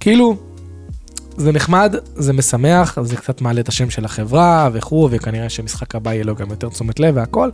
כאילו, 0.00 0.36
זה 1.36 1.52
נחמד, 1.52 1.94
זה 2.16 2.32
משמח, 2.32 2.98
זה 3.02 3.16
קצת 3.16 3.40
מעלה 3.40 3.60
את 3.60 3.68
השם 3.68 3.90
של 3.90 4.04
החברה 4.04 4.70
וכו', 4.72 5.08
וכנראה 5.12 5.48
שמשחק 5.48 5.94
הבא 5.94 6.12
יהיה 6.12 6.24
לו 6.24 6.34
גם 6.34 6.50
יותר 6.50 6.68
תשומת 6.68 7.00
לב 7.00 7.16
והכל, 7.16 7.50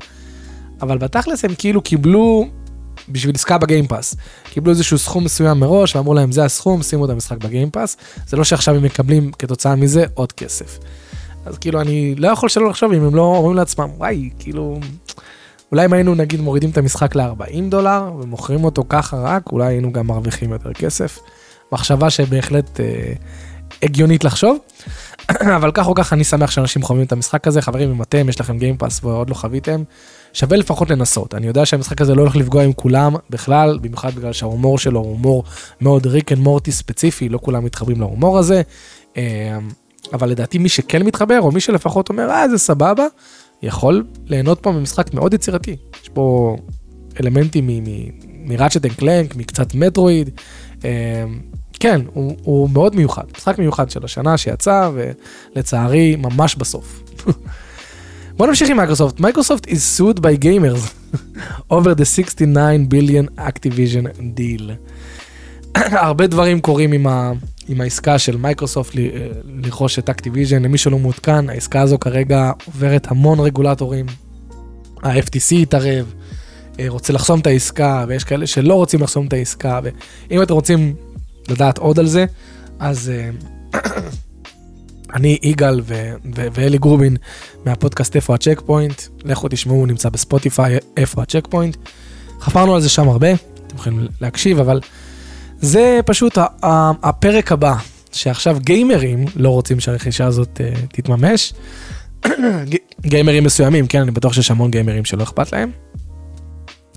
אבל 0.82 0.98
בתכלס 0.98 1.44
הם 1.44 1.54
כאילו 1.58 1.82
קיבלו 1.82 2.48
בשביל 3.08 3.34
עסקה 3.34 3.58
בגיימפאס. 3.58 4.16
קיבלו 4.50 4.70
איזשהו 4.70 4.98
סכום 4.98 5.24
מסוים 5.24 5.60
מראש 5.60 5.96
ואמרו 5.96 6.14
להם 6.14 6.32
זה 6.32 6.44
הסכום, 6.44 6.82
שימו 6.82 7.04
את 7.04 7.10
המשחק 7.10 7.44
בגיימפאס. 7.44 7.96
זה 8.26 8.36
לא 8.36 8.44
שעכשיו 8.44 8.74
הם 8.74 8.82
מקבלים 8.82 9.32
כתוצאה 9.32 9.76
מזה 9.76 10.04
עוד 10.14 10.32
כסף. 10.32 10.78
אז 11.46 11.58
כאילו 11.58 11.80
אני 11.80 12.14
לא 12.14 12.28
יכול 12.28 12.48
שלא 12.48 12.68
לחשוב 12.68 12.92
אם 12.92 13.04
הם 13.04 13.14
לא 13.14 13.22
אומרים 13.22 13.56
לעצמם 13.56 13.88
וואי 13.96 14.30
כאילו 14.38 14.80
אולי 15.72 15.84
אם 15.84 15.92
היינו 15.92 16.14
נגיד 16.14 16.40
מורידים 16.40 16.70
את 16.70 16.78
המשחק 16.78 17.16
ל-40 17.16 17.62
דולר 17.68 18.12
ומוכרים 18.20 18.64
אותו 18.64 18.84
ככה 18.88 19.16
רק 19.16 19.52
אולי 19.52 19.66
היינו 19.66 19.92
גם 19.92 20.06
מרוויחים 20.06 20.52
יותר 20.52 20.72
כסף. 20.72 21.18
מחשבה 21.72 22.10
שבהחלט 22.10 22.80
אה, 22.80 23.12
הגיונית 23.82 24.24
לחשוב. 24.24 24.58
אבל 25.56 25.70
כך 25.74 25.88
או 25.88 25.94
כך 25.94 26.12
אני 26.12 26.24
שמח 26.24 26.50
שאנשים 26.50 26.82
חווים 26.82 27.02
את 27.02 27.12
המשחק 27.12 27.46
הזה 27.46 27.62
חברים 27.62 27.90
אם 27.90 28.02
אתם 28.02 28.28
יש 28.28 28.40
לכם 28.40 28.58
Game 28.58 28.81
Pass 28.81 29.04
ועוד 29.04 29.30
לא 29.30 29.34
חוויתם 29.34 29.82
שווה 30.32 30.56
לפחות 30.56 30.90
לנסות 30.90 31.34
אני 31.34 31.46
יודע 31.46 31.66
שהמשחק 31.66 32.00
הזה 32.00 32.14
לא 32.14 32.20
הולך 32.20 32.36
לפגוע 32.36 32.62
עם 32.62 32.72
כולם 32.72 33.14
בכלל 33.30 33.78
במיוחד 33.82 34.14
בגלל 34.14 34.32
שההומור 34.32 34.78
שלו 34.78 35.00
הוא 35.00 35.08
הומור 35.08 35.44
מאוד 35.80 36.06
Rick 36.06 36.32
and 36.32 36.40
Morty 36.40 36.72
ספציפי 36.72 37.28
לא 37.28 37.38
כולם 37.42 37.64
מתחברים 37.64 38.00
להומור 38.00 38.38
הזה. 38.38 38.62
אבל 40.14 40.30
לדעתי 40.30 40.58
מי 40.58 40.68
שכן 40.68 41.02
מתחבר 41.02 41.40
או 41.40 41.52
מי 41.52 41.60
שלפחות 41.60 42.08
אומר 42.08 42.30
אה 42.30 42.48
זה 42.48 42.58
סבבה 42.58 43.06
יכול 43.62 44.04
ליהנות 44.26 44.60
פה 44.60 44.72
ממשחק 44.72 45.14
מאוד 45.14 45.34
יצירתי 45.34 45.76
יש 46.02 46.08
פה 46.08 46.56
אלמנטים 47.20 47.70
מ-Ratchet 48.44 48.84
and 48.84 48.94
Clank 48.94 49.36
מקצת 49.36 49.74
Metroid. 49.74 50.30
אה, 50.84 51.24
כן, 51.80 52.00
הוא, 52.12 52.36
הוא 52.42 52.70
מאוד 52.70 52.96
מיוחד, 52.96 53.24
משחק 53.36 53.58
מיוחד 53.58 53.90
של 53.90 54.04
השנה 54.04 54.36
שיצא, 54.36 54.90
ולצערי 54.94 56.16
ממש 56.16 56.56
בסוף. 56.56 57.02
בוא 58.36 58.46
נמשיך 58.46 58.70
עם 58.70 58.76
מייקרוסופט. 58.76 59.20
מייקרוסופט 59.20 59.66
is 59.66 59.98
sued 59.98 60.18
by 60.18 60.44
gamers 60.44 61.16
over 61.74 61.94
the 61.94 62.04
69 62.04 62.88
billion 62.88 63.40
Activision 63.40 64.06
deal. 64.18 64.70
הרבה 66.06 66.26
דברים 66.26 66.60
קורים 66.60 66.92
עם, 66.92 67.06
ה, 67.06 67.32
עם 67.68 67.80
העסקה 67.80 68.18
של 68.18 68.36
מייקרוסופט 68.36 68.92
לרכוש 69.44 69.98
את 69.98 70.08
אקטיביז'ן, 70.08 70.62
למי 70.62 70.78
שלא 70.78 70.98
מעודכן, 70.98 71.50
העסקה 71.50 71.80
הזו 71.80 71.98
כרגע 71.98 72.52
עוברת 72.66 73.10
המון 73.10 73.40
רגולטורים. 73.40 74.06
ה-FTC 75.02 75.54
התערב, 75.62 76.14
אה, 76.80 76.84
רוצה 76.88 77.12
לחסום 77.12 77.40
את 77.40 77.46
העסקה, 77.46 78.04
ויש 78.08 78.24
כאלה 78.24 78.46
שלא 78.46 78.74
רוצים 78.74 79.02
לחסום 79.02 79.26
את 79.26 79.32
העסקה, 79.32 79.80
ואם 80.30 80.42
אתם 80.42 80.54
רוצים 80.54 80.94
לדעת 81.48 81.78
עוד 81.78 81.98
על 81.98 82.06
זה, 82.06 82.24
אז 82.78 83.12
אה, 83.14 83.30
אני, 85.14 85.38
יגאל 85.42 85.80
ואלי 86.34 86.78
גרובין 86.78 87.16
מהפודקאסט 87.66 88.16
איפה 88.16 88.34
ה 88.34 88.39
check 88.39 88.62
point, 88.66 89.02
לכו 89.24 89.48
תשמעו, 89.50 89.76
הוא 89.76 89.86
נמצא 89.86 90.08
בספוטיפיי, 90.08 90.78
איפה 90.96 91.22
ה 91.22 91.26
check 91.26 91.46
point. 91.50 91.76
חפרנו 92.40 92.74
על 92.74 92.80
זה 92.80 92.88
שם 92.88 93.08
הרבה, 93.08 93.32
אתם 93.32 93.76
יכולים 93.76 94.08
להקשיב, 94.20 94.58
אבל 94.58 94.80
זה 95.64 96.00
פשוט 96.06 96.38
הפרק 97.02 97.52
הבא, 97.52 97.74
שעכשיו 98.12 98.56
גיימרים 98.60 99.24
לא 99.36 99.48
רוצים 99.48 99.80
שהרכישה 99.80 100.26
הזאת 100.26 100.60
uh, 100.60 100.86
תתממש. 100.92 101.52
גיימרים 103.02 103.44
מסוימים, 103.44 103.86
כן, 103.86 104.00
אני 104.00 104.10
בטוח 104.10 104.32
שיש 104.32 104.50
המון 104.50 104.70
גיימרים 104.70 105.04
שלא 105.04 105.22
אכפת 105.22 105.52
להם. 105.52 105.70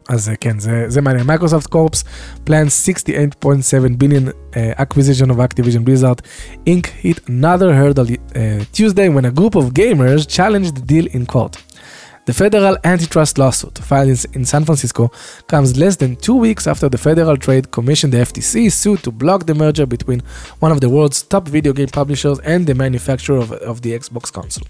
אז 0.10 0.32
כן, 0.40 0.60
זה, 0.60 0.86
זה 0.88 1.02
מעניין. 1.02 1.28
מייקרוסופט 1.28 1.68
קורפס 1.68 2.04
plans 2.50 2.90
68.7 3.40 3.48
billion 3.98 4.28
uh, 4.28 4.82
acquisition 4.82 5.30
of 5.30 5.38
Activision 5.38 5.84
Blizzard 5.86 6.22
Inc. 6.70 6.88
hit 7.04 7.20
another 7.28 7.74
hurdle 7.74 8.06
uh, 8.06 8.40
Tuesday 8.74 9.10
when 9.10 9.26
a 9.26 9.32
group 9.32 9.56
of 9.56 9.64
gamers 9.74 10.28
challenged 10.38 10.76
the 10.76 10.86
deal 10.94 11.08
in 11.16 11.26
court. 11.26 11.58
The 12.27 12.33
federal 12.33 12.77
antitrust 12.85 13.37
lawsuit 13.39 13.79
filed 13.79 14.09
in, 14.09 14.17
in 14.35 14.45
San 14.45 14.65
Francisco 14.65 15.11
comes 15.49 15.77
less 15.77 15.97
than 15.97 16.17
two 16.17 16.37
weeks 16.37 16.67
after 16.67 16.89
the 16.89 16.99
Federal 16.99 17.37
Trade 17.37 17.73
Commission, 17.73 18.11
the 18.11 18.19
FTC, 18.19 18.71
sued 18.71 19.03
to 19.03 19.11
block 19.11 19.47
the 19.47 19.55
merger 19.55 19.87
between 19.87 20.21
one 20.61 20.73
of 20.73 20.81
the 20.81 20.89
world's 20.89 21.23
top 21.23 21.49
video 21.49 21.73
game 21.73 21.89
publishers 21.89 22.39
and 22.41 22.67
the 22.67 22.75
manufacturer 22.75 23.39
of, 23.39 23.53
of 23.53 23.83
the 23.83 23.93
Xbox 23.93 24.33
console. 24.33 24.67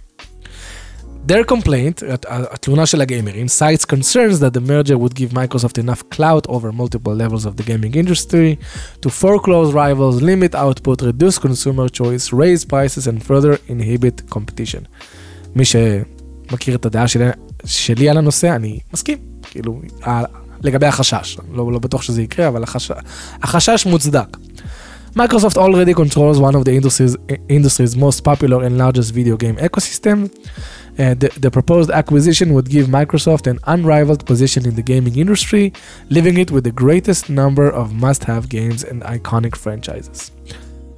Their 1.25 1.45
complaint, 1.45 2.02
התלונה 2.29 2.87
של 2.87 3.00
הגיימרים, 3.00 3.47
cites 3.47 3.85
concerns 3.85 4.41
that 4.41 4.55
the 4.55 4.61
merger 4.61 4.99
would 4.99 5.14
give 5.14 5.31
Microsoft 5.31 5.79
enough 5.79 6.02
clout 6.11 6.47
over 6.49 6.73
multiple 6.73 7.14
levels 7.14 7.47
of 7.47 7.57
the 7.57 7.62
gaming 7.62 7.95
industry 7.95 8.59
to 9.02 9.09
foreclose 9.09 9.73
rivals, 9.73 10.21
limit 10.21 10.55
output, 10.57 11.00
reduce 11.02 11.38
consumer 11.38 11.88
choice, 11.88 12.33
raise 12.33 12.64
prices 12.64 13.07
and 13.07 13.23
further 13.23 13.59
inhibit 13.69 14.23
competition. 14.31 14.83
מי 15.57 15.64
שמכיר 15.64 16.75
את 16.75 16.87
הדעה 16.87 17.09
שלי, 17.09 17.31
שלי 17.68 18.10
על 18.10 18.18
הנושא, 18.18 18.56
אני 18.56 18.80
מסכים, 18.94 19.18
כאילו, 19.42 19.82
לגבי 20.64 20.86
החשש, 20.86 21.38
לא, 21.52 21.72
לא 21.72 21.80
בטוח 21.80 22.02
שזה 22.02 22.22
יקרה, 22.22 22.48
אבל 22.48 22.64
החשש, 22.64 22.92
החשש 23.44 23.86
מוצדק. 23.86 24.38
Microsoft 25.16 25.58
already 25.58 25.96
controls 25.96 26.40
one 26.40 26.54
of 26.54 26.64
the 26.64 26.74
industry's, 26.76 27.16
industry's 27.50 27.96
most 27.96 28.24
popular 28.24 28.64
and 28.64 28.78
largest 28.78 29.10
video 29.16 29.36
game 29.36 29.56
ecosystem. 29.56 30.30
Uh, 31.00 31.16
the, 31.16 31.30
the, 31.40 31.50
proposed 31.50 31.90
acquisition 31.90 32.54
would 32.54 32.70
give 32.70 32.86
Microsoft 32.88 33.48
an 33.48 33.58
unrivaled 33.66 34.24
position 34.28 34.68
in 34.68 34.76
the 34.76 34.84
gaming 34.84 35.16
industry, 35.18 35.74
leaving 36.10 36.38
it 36.38 36.52
with 36.52 36.64
the 36.66 36.72
greatest 36.72 37.32
number 37.32 37.68
of 37.68 37.94
must 37.94 38.26
have 38.26 38.48
games 38.48 38.84
and 38.84 39.02
iconic 39.04 39.56
franchises. 39.56 40.32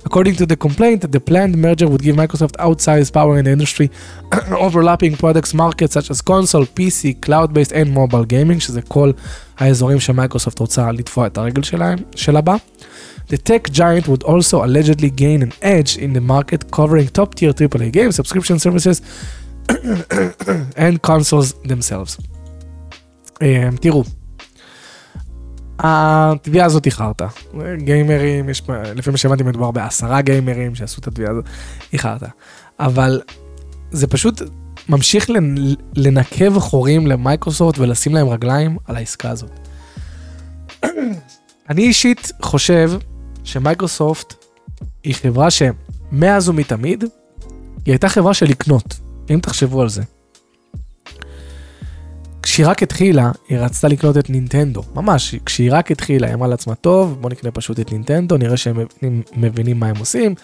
According 0.05 0.37
to 0.37 0.47
the 0.47 0.57
complaint, 0.57 1.01
the 1.11 1.21
planned 1.21 1.57
merger 1.57 1.89
would 1.89 2.03
give 2.03 2.15
Microsoft 2.15 2.57
outsized 2.67 3.13
power 3.15 3.39
in 3.39 3.45
the 3.47 3.53
industry, 3.59 3.91
overlapping 4.67 5.17
products 5.17 5.55
markets 5.55 5.95
such 5.95 6.11
as 6.11 6.21
console, 6.21 6.67
PC, 6.67 7.23
cloud-based 7.23 7.73
and 7.73 7.91
mobile 7.91 8.25
gaming, 8.25 8.61
שזה 8.61 8.83
כל 8.83 9.13
האזורים 9.59 10.01
שמייקרוסופט 10.01 10.59
רוצה 10.59 10.93
לתפוע 10.93 11.27
את 11.27 11.39
הרגל 11.39 11.63
שלהם, 11.63 11.99
שלה 12.17 12.41
בה. 12.41 12.57
The 13.29 13.39
tech 13.39 13.73
giant 13.73 14.07
would 14.07 14.23
also 14.23 14.63
allegedly 14.63 15.09
gain 15.09 15.43
an 15.43 15.53
edge 15.63 15.97
in 15.97 16.13
the 16.13 16.21
market 16.21 16.71
covering 16.71 17.09
top 17.09 17.35
tier 17.35 17.53
AAA 17.53 17.91
games, 17.91 18.17
subscription 18.17 18.59
services, 18.59 19.01
and 20.77 21.01
consoles 21.03 21.55
themselves. 21.65 22.19
Um, 23.41 23.77
תראו, 23.81 24.05
התביעה 25.80 26.66
הזאת 26.66 26.86
היא 26.86 26.94
חרטא. 26.94 27.26
גיימרים, 27.78 28.50
יש, 28.50 28.64
לפי 28.96 29.12
מה 29.12 29.18
שהבנתי 29.18 29.44
מדובר 29.44 29.72
בעשרה 29.72 30.22
גיימרים 30.22 30.76
שעשו 30.76 31.02
את 31.02 31.08
התביעה 31.08 31.32
הזאת, 31.32 31.46
היא 31.92 32.00
חרטא. 32.00 32.28
אבל 32.80 33.22
זה 33.92 34.08
פשוט 34.08 34.42
ממשיך 34.90 35.30
לנקב 35.96 36.60
חורים 36.60 37.08
למייקרוסופט 37.08 37.80
ולשים 37.80 38.16
להם 38.16 38.30
רגליים 38.30 38.78
על 38.86 38.96
העסקה 38.96 39.30
הזאת. 39.30 39.52
אני 41.70 41.82
אישית 41.82 42.32
חושב 42.42 42.92
שמייקרוסופט 43.44 44.46
היא 45.04 45.16
חברה 45.16 45.48
שמאז 45.52 46.50
ומתמיד 46.50 47.04
היא 47.86 47.94
הייתה 47.94 48.10
חברה 48.10 48.34
של 48.34 48.46
לקנות. 48.46 49.00
אם 49.30 49.40
תחשבו 49.42 49.82
על 49.82 49.90
זה. 49.90 50.04
כשהיא 52.42 52.68
רק 52.68 52.84
התחילה, 52.84 53.32
היא 53.50 53.58
רצתה 53.58 53.88
לקנות 53.88 54.18
את 54.18 54.30
נינטנדו, 54.30 54.84
ממש, 54.96 55.36
כשהיא 55.46 55.70
רק 55.74 55.92
התחילה, 55.92 56.28
היא 56.28 56.36
אמרה 56.36 56.48
לעצמה, 56.48 56.76
טוב, 56.76 57.18
בוא 57.22 57.30
נקנה 57.30 57.52
פשוט 57.52 57.80
את 57.80 57.92
נינטנדו, 57.92 58.38
נראה 58.38 58.58
שהם 58.58 58.78
מבינים 59.36 59.80
מה 59.80 59.88
הם 59.88 59.98
עושים, 59.98 60.36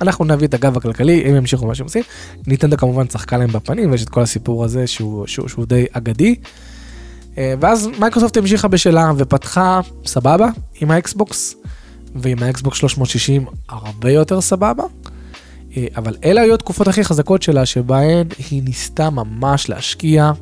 אנחנו 0.00 0.24
נביא 0.24 0.46
את 0.48 0.54
הגב 0.54 0.76
הכלכלי, 0.76 1.24
הם 1.24 1.36
ימשיכו 1.36 1.66
מה 1.66 1.74
שהם 1.74 1.86
עושים. 1.86 2.02
נינטנדו 2.46 2.76
כמובן 2.76 3.06
צחקה 3.06 3.36
להם 3.36 3.52
בפנים, 3.52 3.90
ויש 3.90 4.02
את 4.02 4.08
כל 4.08 4.22
הסיפור 4.22 4.64
הזה 4.64 4.86
שהוא, 4.86 5.26
שהוא, 5.26 5.48
שהוא 5.48 5.66
די 5.66 5.86
אגדי. 5.92 6.34
אה, 7.38 7.54
ואז 7.60 7.88
מייקרוסופט 7.98 8.36
המשיכה 8.36 8.68
בשלה 8.68 9.12
ופתחה 9.16 9.80
סבבה 10.06 10.48
עם 10.80 10.90
האקסבוקס, 10.90 11.54
ועם 12.14 12.42
האקסבוקס 12.42 12.76
360 12.78 13.46
הרבה 13.68 14.10
יותר 14.10 14.40
סבבה. 14.40 14.84
אה, 15.76 15.86
אבל 15.96 16.16
אלה 16.24 16.40
היו 16.40 16.54
התקופות 16.54 16.88
הכי 16.88 17.04
חזקות 17.04 17.42
שלה, 17.42 17.66
שבהן 17.66 18.26
היא 18.50 18.62
ניסתה 18.62 19.10
ממש 19.10 19.68
להשקיע 19.68 20.32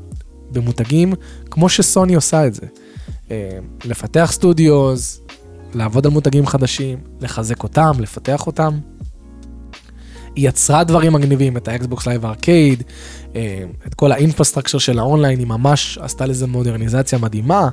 במותגים, 0.56 1.14
כמו 1.50 1.68
שסוני 1.68 2.14
עושה 2.14 2.46
את 2.46 2.54
זה. 2.54 2.66
אה, 3.30 3.58
לפתח 3.84 4.30
סטודיוס, 4.32 5.20
לעבוד 5.74 6.06
על 6.06 6.12
מותגים 6.12 6.46
חדשים, 6.46 6.98
לחזק 7.20 7.62
אותם, 7.62 7.92
לפתח 7.98 8.46
אותם. 8.46 8.78
היא 10.36 10.48
יצרה 10.48 10.84
דברים 10.84 11.12
מגניבים, 11.12 11.56
את 11.56 11.68
האקסבוקס 11.68 12.06
Live 12.06 12.26
Arcade, 12.26 12.82
את 13.86 13.94
כל 13.96 14.12
ה 14.12 14.17
infrastructure 14.17 14.78
של 14.78 14.98
האונליין, 14.98 15.38
היא 15.38 15.46
ממש 15.46 15.98
עשתה 16.02 16.26
לזה 16.26 16.46
מודרניזציה 16.46 17.18
מדהימה. 17.18 17.68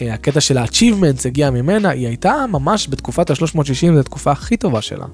אה, 0.00 0.14
הקטע 0.14 0.40
של 0.40 0.58
ה-achievements 0.58 1.26
הגיע 1.26 1.50
ממנה, 1.50 1.88
היא 1.88 2.06
הייתה 2.06 2.44
ממש 2.50 2.88
בתקופת 2.88 3.30
ה-360, 3.30 3.94
זו 3.94 4.00
התקופה 4.00 4.32
הכי 4.32 4.56
טובה 4.56 4.82
שלה. 4.82 5.06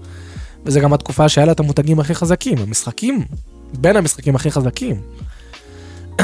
וזה 0.64 0.80
גם 0.80 0.92
התקופה 0.92 1.28
שהיה 1.28 1.46
לה 1.46 1.52
את 1.52 1.60
המותגים 1.60 2.00
הכי 2.00 2.14
חזקים, 2.14 2.58
המשחקים, 2.58 3.24
בין 3.80 3.96
המשחקים 3.96 4.36
הכי 4.36 4.50
חזקים. 4.50 5.00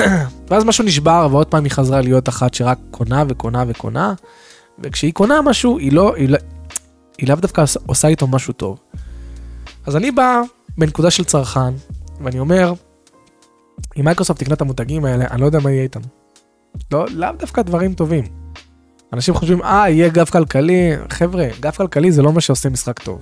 ואז 0.50 0.64
משהו 0.64 0.84
נשבר, 0.84 1.28
ועוד 1.30 1.46
פעם 1.46 1.64
היא 1.64 1.72
חזרה 1.72 2.00
להיות 2.00 2.28
אחת 2.28 2.54
שרק 2.54 2.78
קונה 2.90 3.24
וקונה 3.28 3.64
וקונה, 3.68 4.14
וכשהיא 4.78 5.12
קונה 5.12 5.42
משהו, 5.42 5.78
היא 5.78 5.92
לא, 5.92 6.14
היא 6.16 6.28
לא, 6.28 6.38
היא 7.18 7.28
לאו 7.28 7.36
דווקא 7.36 7.64
עושה 7.86 8.08
איתו 8.08 8.26
משהו 8.26 8.52
טוב. 8.52 8.78
אז 9.86 9.96
אני 9.96 10.10
בא 10.10 10.42
בנקודה 10.78 11.10
של 11.10 11.24
צרכן, 11.24 11.74
ואני 12.20 12.38
אומר, 12.38 12.72
אם 13.98 14.04
מייקרוסופט 14.04 14.40
תקנה 14.40 14.54
את 14.54 14.60
המותגים 14.60 15.04
האלה, 15.04 15.24
אני 15.30 15.40
לא 15.40 15.46
יודע 15.46 15.58
מה 15.58 15.70
יהיה 15.70 15.82
איתם. 15.82 16.00
לא, 16.92 17.06
לאו 17.10 17.28
דווקא 17.38 17.62
דברים 17.62 17.94
טובים. 17.94 18.24
אנשים 19.12 19.34
חושבים, 19.34 19.62
אה, 19.62 19.90
יהיה 19.90 20.08
גב 20.08 20.26
כלכלי, 20.26 20.92
חבר'ה, 21.10 21.46
גב 21.60 21.70
כלכלי 21.70 22.12
זה 22.12 22.22
לא 22.22 22.32
מה 22.32 22.40
שעושה 22.40 22.68
משחק 22.68 22.98
טוב. 22.98 23.20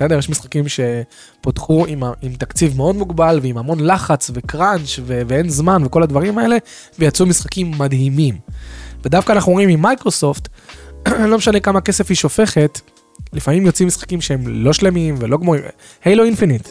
בסדר? 0.00 0.18
יש 0.18 0.30
משחקים 0.30 0.64
שפותחו 0.68 1.86
עם, 1.86 2.02
עם 2.22 2.32
תקציב 2.32 2.76
מאוד 2.76 2.96
מוגבל 2.96 3.38
ועם 3.42 3.58
המון 3.58 3.80
לחץ 3.80 4.30
וקראנץ' 4.34 4.98
ו- 5.02 5.22
ואין 5.26 5.48
זמן 5.48 5.82
וכל 5.84 6.02
הדברים 6.02 6.38
האלה, 6.38 6.56
ויצאו 6.98 7.26
משחקים 7.26 7.70
מדהימים. 7.78 8.38
ודווקא 9.04 9.32
אנחנו 9.32 9.52
רואים 9.52 9.68
עם 9.68 9.82
מייקרוסופט, 9.82 10.48
לא 11.30 11.38
משנה 11.38 11.60
כמה 11.60 11.80
כסף 11.80 12.08
היא 12.08 12.16
שופכת, 12.16 12.80
לפעמים 13.32 13.66
יוצאים 13.66 13.88
משחקים 13.88 14.20
שהם 14.20 14.40
לא 14.46 14.72
שלמים 14.72 15.14
ולא 15.18 15.36
גמורים. 15.36 15.62
הילו 16.04 16.24
אינפיניט. 16.24 16.68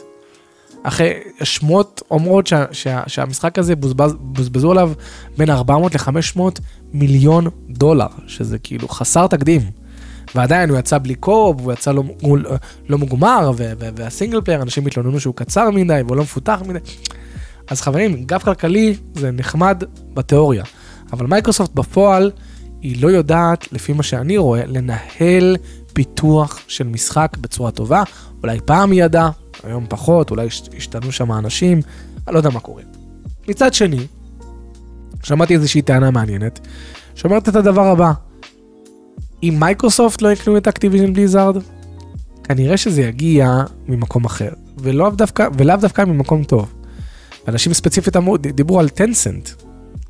אחרי 0.84 1.14
שמועות 1.44 2.02
אומרות 2.12 2.48
שה, 2.48 2.66
שה, 2.72 3.02
שהמשחק 3.08 3.60
הזה 3.60 3.76
בוזבז, 3.76 4.14
בוזבזו 4.20 4.72
עליו 4.72 4.92
בין 5.38 5.50
400 5.50 5.96
ל-500 5.96 6.42
מיליון 6.94 7.48
דולר, 7.70 8.08
שזה 8.28 8.58
כאילו 8.58 8.88
חסר 8.88 9.28
תקדים. 9.28 9.62
ועדיין 10.36 10.70
הוא 10.70 10.80
יצא 10.80 10.98
בלי 10.98 11.16
קו-אופ, 11.16 11.62
הוא 11.62 11.74
יצא 11.74 11.92
לא, 11.92 12.04
לא 12.90 12.98
מוגמר, 12.98 13.52
וה 13.96 14.07
single 14.07 14.42
player, 14.42 14.62
אנשים 14.62 14.88
התלוננו 14.88 15.20
שהוא 15.20 15.36
קצר 15.36 15.70
מדי 15.70 16.02
והוא 16.06 16.18
לא 16.18 16.24
מפותח 16.24 16.62
מדי. 16.68 16.80
אז 17.68 17.82
חברים, 17.82 18.24
גב 18.24 18.40
כלכלי 18.40 18.96
זה 19.16 19.32
נחמד 19.32 19.84
בתיאוריה, 20.14 20.64
אבל 21.14 21.26
מייקרוסופט 21.26 21.74
בפועל, 21.74 22.32
היא 22.82 23.04
לא 23.04 23.08
יודעת, 23.08 23.74
לפי 23.74 23.94
מה 23.94 24.04
שאני 24.04 24.38
רואה, 24.38 24.66
לנהל 24.66 25.58
פיתוח 25.94 26.60
של 26.68 26.88
משחק 26.88 27.38
בצורה 27.42 27.72
טובה. 27.72 28.04
אולי 28.44 28.60
פעם 28.66 28.92
היא 28.92 29.04
ידעה, 29.04 29.30
היום 29.64 29.86
פחות, 29.90 30.32
אולי 30.32 30.48
השתנו 30.78 31.12
שם 31.12 31.32
אנשים, 31.32 31.82
אני 32.28 32.34
לא 32.34 32.40
יודע 32.40 32.50
מה 32.50 32.60
קורה. 32.60 32.84
מצד 33.48 33.74
שני, 33.74 34.08
שמעתי 35.24 35.54
איזושהי 35.54 35.82
טענה 35.82 36.12
מעניינת, 36.12 36.60
שאומרת 37.16 37.50
את 37.50 37.56
הדבר 37.56 37.88
הבא, 37.88 38.12
אם 39.44 39.56
מייקרוסופט 39.60 40.22
לא 40.22 40.32
יקנו 40.32 40.58
את 40.58 40.68
אקטיביזן 40.68 41.14
בליזארד, 41.14 41.58
כנראה 42.44 42.78
שזה 42.78 43.02
יגיע 43.02 43.64
ממקום 43.88 44.26
אחר, 44.26 44.50
ולאו 44.78 45.10
דווקא, 45.10 45.48
ולאו 45.58 45.76
דווקא 45.76 46.02
ממקום 46.02 46.44
טוב. 46.44 46.74
אנשים 47.48 47.74
ספציפית 47.74 48.18
אמרו, 48.18 48.38
דיברו 48.38 48.80
על 48.80 48.90
טנסנט. 48.90 49.50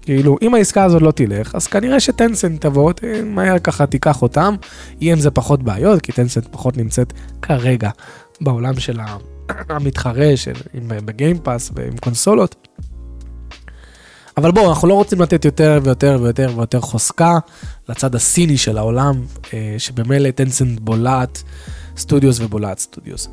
כאילו, 0.01 0.37
אם 0.41 0.53
העסקה 0.53 0.83
הזאת 0.83 1.01
לא 1.01 1.11
תלך, 1.11 1.55
אז 1.55 1.67
כנראה 1.67 1.99
שטנסנט 1.99 2.61
תבוא, 2.61 2.93
מהר 3.25 3.59
ככה 3.59 3.85
תיקח 3.85 4.21
אותם, 4.21 4.55
יהיה 5.01 5.13
עם 5.13 5.19
זה 5.19 5.31
פחות 5.31 5.63
בעיות, 5.63 6.01
כי 6.01 6.11
טנסנט 6.11 6.47
פחות 6.51 6.77
נמצאת 6.77 7.13
כרגע 7.41 7.89
בעולם 8.41 8.79
של 8.79 8.99
המתחרה, 9.69 10.31
של, 10.35 10.53
עם, 10.73 10.91
בגיימפאס 11.05 11.71
ועם 11.75 11.97
קונסולות. 11.97 12.67
אבל 14.39 14.51
בואו, 14.51 14.69
אנחנו 14.69 14.87
לא 14.87 14.93
רוצים 14.93 15.21
לתת 15.21 15.45
יותר 15.45 15.79
ויותר 15.83 16.17
ויותר 16.21 16.51
ויותר 16.55 16.79
חוזקה 16.81 17.37
לצד 17.89 18.15
הסיני 18.15 18.57
של 18.57 18.77
העולם, 18.77 19.25
אה, 19.53 19.75
שבמילא 19.77 20.31
טנסנט 20.31 20.79
בולעת 20.79 21.43
סטודיוס 21.97 22.39
ובולעת 22.39 22.79
סטודיוס. 22.79 23.29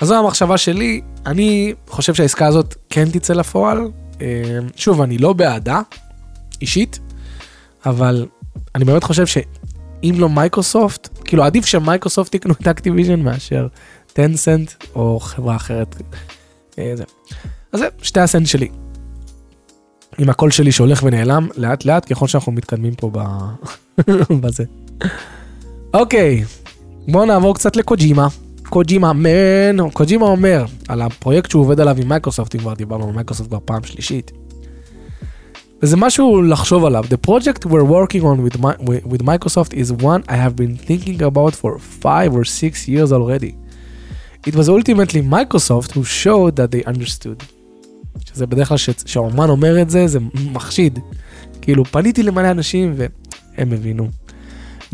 אז 0.00 0.08
זו 0.08 0.18
המחשבה 0.18 0.58
שלי, 0.58 1.00
אני 1.26 1.74
חושב 1.88 2.14
שהעסקה 2.14 2.46
הזאת 2.46 2.74
כן 2.88 3.10
תצא 3.10 3.34
לפועל. 3.34 3.78
אה, 4.20 4.26
שוב, 4.76 5.00
אני 5.00 5.18
לא 5.18 5.32
בעדה, 5.32 5.80
אישית, 6.60 7.00
אבל 7.86 8.26
אני 8.74 8.84
באמת 8.84 9.04
חושב 9.04 9.26
שאם 9.26 10.14
לא 10.18 10.28
מייקרוסופט, 10.28 11.08
כאילו 11.24 11.44
עדיף 11.44 11.66
שמייקרוסופט 11.66 12.34
יקנו 12.34 12.54
את 12.60 12.68
אקטיביז'ן 12.68 13.20
מאשר 13.20 13.66
טנסנט 14.12 14.72
או 14.94 15.20
חברה 15.20 15.56
אחרת. 15.56 15.96
אה. 16.78 16.94
אז 17.72 17.80
זה 17.80 17.88
שתי 18.02 18.20
הסנט 18.20 18.46
שלי. 18.46 18.68
עם 20.18 20.30
הקול 20.30 20.50
שלי 20.50 20.72
שהולך 20.72 21.02
ונעלם 21.02 21.48
לאט 21.56 21.84
לאט 21.84 22.12
ככל 22.12 22.26
שאנחנו 22.26 22.52
מתקדמים 22.52 22.94
פה 22.94 23.10
ב... 23.12 23.18
בזה. 24.42 24.64
אוקיי, 25.94 26.44
בואו 27.08 27.24
נעבור 27.24 27.54
קצת 27.54 27.76
לקוג'ימה. 27.76 28.28
קוג'ימה 28.68 29.12
man, 29.12 29.90
קוג'ימה 29.92 30.26
אומר 30.26 30.64
על 30.88 31.02
הפרויקט 31.02 31.50
שהוא 31.50 31.62
עובד 31.62 31.80
עליו 31.80 31.96
עם 32.02 32.08
מייקרוסופט, 32.08 32.54
אם 32.54 32.60
כבר 32.60 32.74
דיברנו 32.74 33.08
על 33.08 33.14
מייקרוסופט 33.14 33.48
כבר 33.48 33.58
פעם 33.64 33.84
שלישית. 33.84 34.32
וזה 35.82 35.96
משהו 35.96 36.42
לחשוב 36.42 36.84
עליו. 36.84 37.04
The 37.04 37.28
project 37.28 37.64
we're 37.64 37.84
working 37.84 38.22
on 38.22 38.44
with, 38.44 38.60
my, 38.60 38.76
with 39.12 39.22
Microsoft 39.22 39.72
is 39.72 39.92
one 39.92 40.22
I 40.28 40.36
have 40.36 40.54
been 40.56 40.76
thinking 40.76 41.22
about 41.22 41.54
for 41.54 41.78
five 41.78 42.34
or 42.34 42.44
six 42.44 42.86
years 42.86 43.12
already. 43.12 43.54
It 44.46 44.54
was 44.54 44.68
ultimately 44.68 45.22
Microsoft 45.22 45.92
who 45.92 46.04
showed 46.04 46.56
that 46.56 46.70
they 46.70 46.84
understood. 46.84 47.42
שזה 48.24 48.46
בדרך 48.46 48.68
כלל 48.68 48.76
כשהאומן 49.04 49.48
אומר 49.48 49.82
את 49.82 49.90
זה, 49.90 50.06
זה 50.06 50.18
מחשיד. 50.52 50.98
כאילו, 51.62 51.84
פניתי 51.84 52.22
למלא 52.22 52.50
אנשים 52.50 52.94
והם 52.96 53.72
הבינו. 53.72 54.08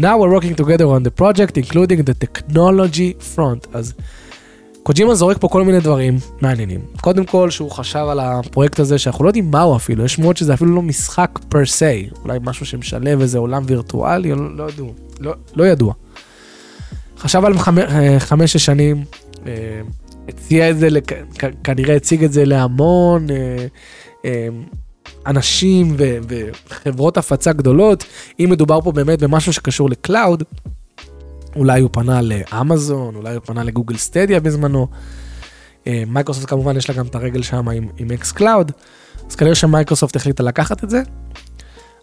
Now 0.00 0.16
we're 0.18 0.40
working 0.40 0.54
together 0.62 0.84
on 0.84 1.02
the 1.06 1.22
project, 1.22 1.56
including 1.56 2.00
the 2.02 2.14
technology 2.24 3.36
front. 3.36 3.68
אז 3.72 3.94
קוג'ימה 4.82 5.14
זורק 5.14 5.38
פה 5.40 5.48
כל 5.48 5.64
מיני 5.64 5.80
דברים 5.80 6.18
מעניינים. 6.40 6.80
קודם 7.00 7.24
כל, 7.24 7.50
שהוא 7.50 7.70
חשב 7.70 8.06
על 8.10 8.20
הפרויקט 8.20 8.80
הזה, 8.80 8.98
שאנחנו 8.98 9.24
לא 9.24 9.28
יודעים 9.28 9.50
מהו 9.50 9.76
אפילו, 9.76 10.04
יש 10.04 10.14
שמועות 10.14 10.36
שזה 10.36 10.54
אפילו 10.54 10.74
לא 10.74 10.82
משחק 10.82 11.38
פר 11.48 11.66
סי, 11.66 12.08
אולי 12.24 12.38
משהו 12.42 12.66
שמשלב 12.66 13.20
איזה 13.20 13.38
עולם 13.38 13.62
וירטואלי, 13.66 14.30
לא, 14.30 14.56
לא 14.56 14.68
ידעו, 14.68 14.94
לא, 15.20 15.34
לא 15.56 15.66
ידוע. 15.66 15.94
חשב 17.18 17.44
על 17.44 17.52
אה, 17.78 18.20
חמש-שש 18.20 18.64
שנים, 18.64 19.04
אה, 19.46 19.52
הציע 20.28 20.70
את 20.70 20.78
זה, 20.78 20.88
כנראה 21.64 21.96
הציג 21.96 22.24
את 22.24 22.32
זה 22.32 22.44
להמון 22.44 23.30
אה, 23.30 23.66
אה, 24.24 24.48
אנשים 25.26 25.94
ו, 25.98 26.18
וחברות 26.28 27.16
הפצה 27.16 27.52
גדולות. 27.52 28.04
אם 28.40 28.48
מדובר 28.50 28.80
פה 28.80 28.92
באמת 28.92 29.22
במשהו 29.22 29.52
שקשור 29.52 29.90
ל 29.90 29.98
cloud, 29.98 30.42
אולי 31.56 31.80
הוא 31.80 31.90
פנה 31.92 32.20
לאמזון, 32.22 33.14
אולי 33.14 33.34
הוא 33.34 33.42
פנה 33.44 33.64
לגוגל 33.64 33.96
סטדיה 33.96 34.40
בזמנו. 34.40 34.86
אה, 35.86 36.02
מייקרוסופט 36.06 36.48
כמובן 36.48 36.76
יש 36.76 36.90
לה 36.90 36.96
גם 36.96 37.06
את 37.06 37.14
הרגל 37.14 37.42
שם 37.42 37.68
עם, 37.68 37.88
עם 37.98 38.10
אקס 38.10 38.32
קלאוד, 38.32 38.72
אז 39.30 39.36
כנראה 39.36 39.54
שמייקרוסופט 39.54 40.16
החליטה 40.16 40.42
לקחת 40.42 40.84
את 40.84 40.90
זה. 40.90 41.02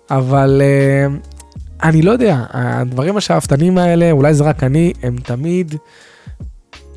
אבל 0.10 0.62
אני 1.84 2.02
לא 2.02 2.12
יודע, 2.12 2.46
הדברים 2.50 3.18
השאפתנים 3.18 3.78
האלה, 3.78 4.12
אולי 4.12 4.34
זה 4.34 4.44
רק 4.44 4.64
אני, 4.64 4.94
הם 5.04 5.16
תמיד, 5.18 5.76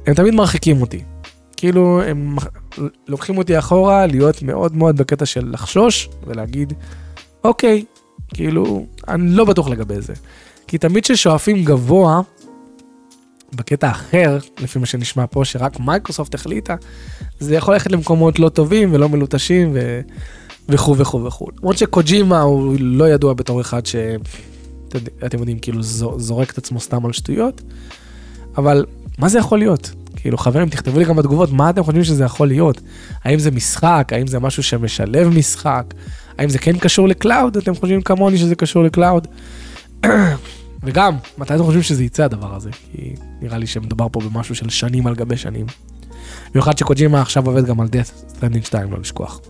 הם 0.07 0.15
תמיד 0.15 0.35
מרחיקים 0.35 0.81
אותי. 0.81 1.03
כאילו 1.57 2.03
הם 2.03 2.37
לוקחים 3.09 3.39
אותי 3.39 3.59
אחורה 3.59 4.07
להיות 4.07 4.43
מאוד 4.43 4.77
מאוד 4.77 4.97
בקטע 4.97 5.27
של 5.27 5.51
לחשוש 5.53 6.09
ולהגיד 6.27 6.73
אוקיי 7.45 7.85
כאילו 8.35 8.87
אני 9.09 9.31
לא 9.31 9.45
בטוח 9.45 9.69
לגבי 9.69 10.01
זה. 10.01 10.13
כי 10.67 10.79
תמיד 10.79 11.05
כששואפים 11.05 11.65
גבוה 11.65 12.21
בקטע 13.55 13.91
אחר 13.91 14.39
לפי 14.59 14.79
מה 14.79 14.87
שנשמע 14.87 15.25
פה 15.31 15.45
שרק 15.45 15.81
מייקרוסופט 15.81 16.35
החליטה 16.35 16.77
זה 17.41 17.55
יכול 17.55 17.75
ללכת 17.75 17.93
למקומות 17.93 18.39
לא 18.39 18.49
טובים 18.49 18.95
ולא 18.95 19.09
מלוטשים 19.09 19.71
ו... 19.75 20.01
וכו' 20.69 20.97
וכו' 20.99 21.25
וכו'. 21.25 21.47
למרות 21.59 21.79
שקוג'ימה 21.79 22.41
הוא 22.41 22.77
לא 22.81 23.09
ידוע 23.09 23.35
בתור 23.35 23.61
אחד 23.61 23.87
שאתם 23.87 25.39
יודעים 25.39 25.59
כאילו 25.59 25.83
זורק 26.17 26.51
את 26.51 26.59
עצמו 26.59 26.81
סתם 26.81 27.07
על 27.07 27.13
שטויות 27.13 27.63
אבל 28.57 28.87
מה 29.19 29.29
זה 29.29 29.39
יכול 29.39 29.59
להיות? 29.59 29.91
כאילו 30.27 30.39
חברים 30.39 30.69
תכתבו 30.69 30.99
לי 30.99 31.05
גם 31.05 31.17
בתגובות 31.17 31.53
מה 31.53 31.71
אתם 31.71 31.83
חושבים 31.83 32.05
שזה 32.05 32.25
יכול 32.25 32.49
להיות. 32.49 32.81
האם 33.25 33.39
זה 33.39 33.51
משחק, 33.51 34.09
האם 34.13 34.27
זה 34.27 34.39
משהו 34.39 34.63
שמשלב 34.63 35.29
משחק, 35.29 35.85
האם 36.39 36.49
זה 36.49 36.59
כן 36.59 36.79
קשור 36.79 37.09
ל 37.09 37.16
cloud, 37.16 37.57
אתם 37.57 37.75
חושבים 37.75 38.03
כמוני 38.03 38.39
שזה 38.39 38.55
קשור 38.55 38.85
ל 38.85 38.91
cloud. 38.91 39.27
וגם, 40.85 41.17
מתי 41.39 41.55
אתם 41.55 41.63
חושבים 41.63 41.83
שזה 41.83 42.05
יצא 42.05 42.25
הדבר 42.25 42.55
הזה? 42.55 42.71
כי 42.71 43.15
נראה 43.43 43.59
לי 43.59 43.67
שמדובר 43.67 44.07
פה 44.13 44.21
במשהו 44.21 44.55
של 44.55 44.69
שנים 44.69 45.07
על 45.07 45.15
גבי 45.15 45.37
שנים. 45.37 45.67
במיוחד 46.53 46.79
שקוג'ימה 46.79 47.21
עכשיו 47.21 47.47
עובד 47.47 47.67
גם 47.67 47.81
על 47.81 47.87
Death 47.87 48.33
Stranding 48.33 48.67
2, 48.67 48.93
לא 48.93 48.99
לשכוח. 49.01 49.41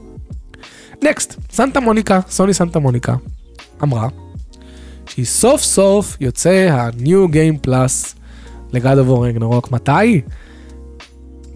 next, 1.04 1.40
סנטה 1.50 1.80
מוניקה, 1.80 2.20
סוני 2.28 2.54
סנטה 2.54 2.78
מוניקה, 2.78 3.14
אמרה 3.82 4.08
שהיא 5.08 5.26
סוף 5.26 5.62
סוף 5.62 6.16
יוצא 6.20 6.68
ה-New 6.70 7.32
Game 7.32 7.66
Plus 7.66 8.16
לגד 8.72 8.98
אבור 8.98 9.26
רגנרוק. 9.26 9.72
מתי? 9.72 10.20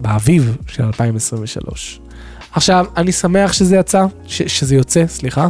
באביב 0.01 0.57
של 0.67 0.83
2023. 0.83 1.99
עכשיו, 2.51 2.85
אני 2.97 3.11
שמח 3.11 3.53
שזה 3.53 3.75
יצא, 3.75 4.05
ש- 4.27 4.59
שזה 4.59 4.75
יוצא, 4.75 5.07
סליחה. 5.07 5.47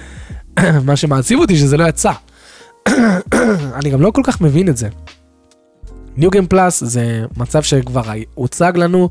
מה 0.86 0.96
שמעציב 0.96 1.38
אותי 1.38 1.56
שזה 1.56 1.76
לא 1.76 1.88
יצא. 1.88 2.12
אני 3.78 3.90
גם 3.90 4.00
לא 4.00 4.10
כל 4.10 4.22
כך 4.24 4.40
מבין 4.40 4.68
את 4.68 4.76
זה. 4.76 4.88
New 6.16 6.26
Game 6.26 6.54
Plus 6.54 6.70
זה 6.70 7.24
מצב 7.36 7.62
שכבר 7.62 8.02
הוצג 8.34 8.72
לנו 8.76 9.08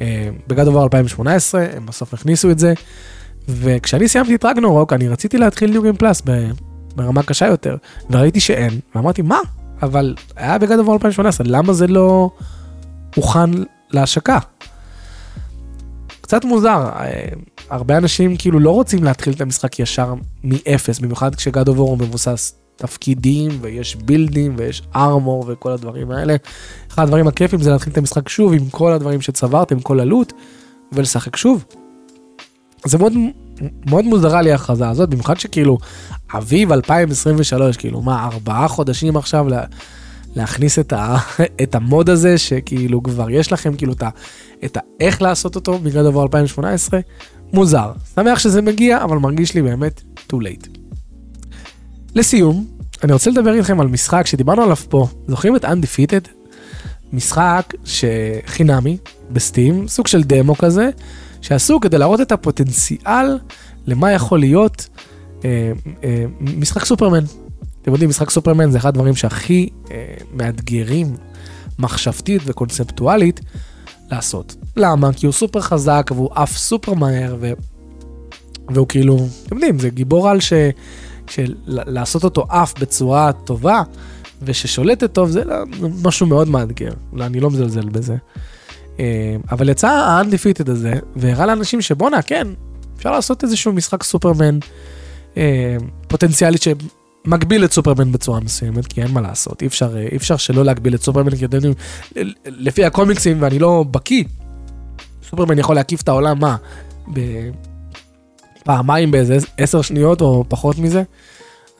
אה, 0.00 0.28
בגד 0.46 0.66
עובר 0.66 0.82
2018, 0.84 1.66
הם 1.76 1.86
בסוף 1.86 2.14
הכניסו 2.14 2.50
את 2.50 2.58
זה, 2.58 2.74
וכשאני 3.48 4.08
סיימתי 4.08 4.34
את 4.34 4.44
רגנורוק 4.44 4.92
אני 4.92 5.08
רציתי 5.08 5.38
להתחיל 5.38 5.76
New 5.76 5.80
Game 5.80 6.02
Plus 6.02 6.30
ברמה 6.96 7.22
קשה 7.22 7.46
יותר, 7.46 7.76
וראיתי 8.10 8.40
שאין, 8.40 8.80
ואמרתי 8.94 9.22
מה? 9.22 9.38
אבל 9.82 10.14
היה 10.36 10.58
בגד 10.58 10.78
עובר 10.78 10.92
2018, 10.92 11.46
למה 11.50 11.72
זה 11.72 11.86
לא 11.86 12.30
הוכן 13.14 13.50
להשקה. 13.90 14.38
קצת 16.20 16.44
מוזר, 16.44 16.88
אה, 16.96 17.28
הרבה 17.70 17.96
אנשים 17.96 18.36
כאילו 18.36 18.60
לא 18.60 18.70
רוצים 18.70 19.04
להתחיל 19.04 19.32
את 19.32 19.40
המשחק 19.40 19.78
ישר 19.78 20.14
מאפס, 20.44 20.98
במיוחד 20.98 21.34
כשגד 21.34 21.68
אובור 21.68 21.90
הוא 21.90 21.98
מבוסס 21.98 22.54
תפקידים 22.76 23.58
ויש 23.60 23.96
בילדים 23.96 24.54
ויש 24.56 24.82
ארמור 24.96 25.44
וכל 25.48 25.72
הדברים 25.72 26.10
האלה. 26.10 26.36
אחד 26.90 27.02
הדברים 27.02 27.28
הכיפים 27.28 27.60
זה 27.60 27.70
להתחיל 27.70 27.92
את 27.92 27.98
המשחק 27.98 28.28
שוב 28.28 28.52
עם 28.52 28.70
כל 28.70 28.92
הדברים 28.92 29.20
שצברתם, 29.20 29.80
כל 29.80 30.00
הלוט, 30.00 30.32
ולשחק 30.92 31.36
שוב. 31.36 31.64
זה 32.84 32.98
מאוד 32.98 33.12
מאוד 33.86 34.04
מוזרה 34.04 34.42
לי 34.42 34.52
ההכרזה 34.52 34.88
הזאת, 34.88 35.08
במיוחד 35.08 35.40
שכאילו 35.40 35.78
אביב 36.34 36.72
2023, 36.72 37.76
כאילו 37.76 38.02
מה, 38.02 38.24
ארבעה 38.24 38.68
חודשים 38.68 39.16
עכשיו 39.16 39.48
לה, 39.48 39.64
להכניס 40.36 40.78
את, 40.78 40.92
ה, 40.92 41.16
את 41.62 41.74
המוד 41.74 42.10
הזה, 42.10 42.38
שכאילו 42.38 43.02
כבר 43.02 43.30
יש 43.30 43.52
לכם 43.52 43.76
כאילו 43.76 43.92
את, 43.92 44.02
ה, 44.02 44.08
את 44.64 44.78
האיך 44.80 45.22
לעשות 45.22 45.56
אותו 45.56 45.78
בגלל 45.78 46.04
דבר 46.04 46.22
2018, 46.22 47.00
מוזר. 47.52 47.92
שמח 48.14 48.38
שזה 48.38 48.62
מגיע, 48.62 49.04
אבל 49.04 49.18
מרגיש 49.18 49.54
לי 49.54 49.62
באמת 49.62 50.02
too 50.32 50.36
late. 50.36 50.68
לסיום, 52.14 52.66
אני 53.04 53.12
רוצה 53.12 53.30
לדבר 53.30 53.54
איתכם 53.54 53.80
על 53.80 53.86
משחק 53.86 54.26
שדיברנו 54.26 54.62
עליו 54.62 54.76
פה, 54.76 55.08
זוכרים 55.28 55.56
את 55.56 55.64
Undefeated? 55.64 56.28
משחק 57.12 57.74
שחינמי 57.84 58.96
בסטים, 59.30 59.88
סוג 59.88 60.06
של 60.06 60.22
דמו 60.22 60.56
כזה, 60.58 60.90
שעשו 61.40 61.80
כדי 61.80 61.98
להראות 61.98 62.20
את 62.20 62.32
הפוטנציאל 62.32 63.38
למה 63.86 64.12
יכול 64.12 64.40
להיות 64.40 64.88
אה, 65.44 65.72
אה, 66.04 66.24
משחק 66.40 66.84
סופרמן. 66.84 67.24
אתם 67.86 67.92
יודעים, 67.94 68.10
משחק 68.10 68.30
סופרמן 68.30 68.70
זה 68.70 68.78
אחד 68.78 68.88
הדברים 68.88 69.16
שהכי 69.16 69.68
אה, 69.90 70.14
מאתגרים 70.32 71.16
מחשבתית 71.78 72.42
וקונספטואלית 72.44 73.40
לעשות. 74.10 74.56
למה? 74.76 75.12
כי 75.12 75.26
הוא 75.26 75.32
סופר 75.32 75.60
חזק 75.60 76.10
והוא 76.14 76.30
עף 76.34 76.56
סופר 76.56 76.94
מהר 76.94 77.36
ו... 77.40 77.52
והוא 78.68 78.88
כאילו, 78.88 79.18
אתם 79.46 79.56
יודעים, 79.56 79.78
זה 79.78 79.88
גיבור 79.88 80.28
על 80.28 80.40
ש... 80.40 80.52
שלעשות 81.30 82.24
אותו 82.24 82.46
עף 82.48 82.74
בצורה 82.80 83.32
טובה 83.32 83.82
וששולטת 84.42 85.12
טוב 85.12 85.30
זה 85.30 85.42
משהו 86.04 86.26
מאוד 86.26 86.48
מאתגר, 86.48 86.92
אני 87.20 87.40
לא 87.40 87.50
מזלזל 87.50 87.88
בזה. 87.88 88.16
אה, 89.00 89.36
אבל 89.50 89.68
יצא 89.68 89.88
ה-undefeated 89.88 90.70
הזה, 90.70 90.92
והראה 91.16 91.46
לאנשים 91.46 91.80
שבואנה, 91.80 92.22
כן, 92.22 92.46
אפשר 92.96 93.10
לעשות 93.10 93.44
איזשהו 93.44 93.72
משחק 93.72 94.02
סופרמן 94.02 94.58
אה, 95.36 95.76
פוטנציאלית 96.08 96.62
שמגביל 97.26 97.64
את 97.64 97.72
סופרמן 97.72 98.12
בצורה 98.12 98.40
מסוימת, 98.40 98.86
כי 98.86 99.02
אין 99.02 99.10
מה 99.10 99.20
לעשות, 99.20 99.62
אי 99.62 99.66
אפשר, 99.66 99.98
אי 99.98 100.16
אפשר 100.16 100.36
שלא 100.36 100.64
להגביל 100.64 100.94
את 100.94 101.02
סופרמן, 101.02 101.36
כי 101.36 101.42
יודעים, 101.42 101.72
לפי 102.46 102.84
הקומיקסים, 102.84 103.42
ואני 103.42 103.58
לא 103.58 103.84
בקיא, 103.90 104.24
סופרמן 105.30 105.58
יכול 105.58 105.74
להקיף 105.74 106.02
את 106.02 106.08
העולם, 106.08 106.38
מה, 106.40 106.56
פעמיים 108.64 109.10
באיזה 109.10 109.38
עשר 109.58 109.82
שניות 109.82 110.20
או 110.20 110.44
פחות 110.48 110.78
מזה. 110.78 111.02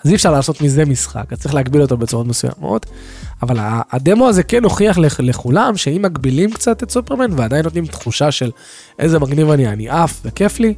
אז 0.04 0.10
אי 0.10 0.14
אפשר 0.14 0.32
לעשות 0.32 0.60
מזה 0.60 0.84
משחק, 0.84 1.32
אז 1.32 1.38
צריך 1.38 1.54
להגביל 1.54 1.82
אותו 1.82 1.96
בצורות 1.96 2.26
מסוימות. 2.26 2.86
אבל 3.42 3.56
הדמו 3.90 4.28
הזה 4.28 4.42
כן 4.42 4.64
הוכיח 4.64 4.98
לכולם 5.18 5.76
שאם 5.76 6.02
מגבילים 6.02 6.52
קצת 6.52 6.82
את 6.82 6.90
סופרמן 6.90 7.32
ועדיין 7.36 7.64
נותנים 7.64 7.86
תחושה 7.86 8.30
של 8.30 8.50
איזה 8.98 9.18
מגניב 9.18 9.50
אני, 9.50 9.68
אני 9.68 9.88
עף 9.88 10.20
וכיף 10.24 10.60
לי, 10.60 10.74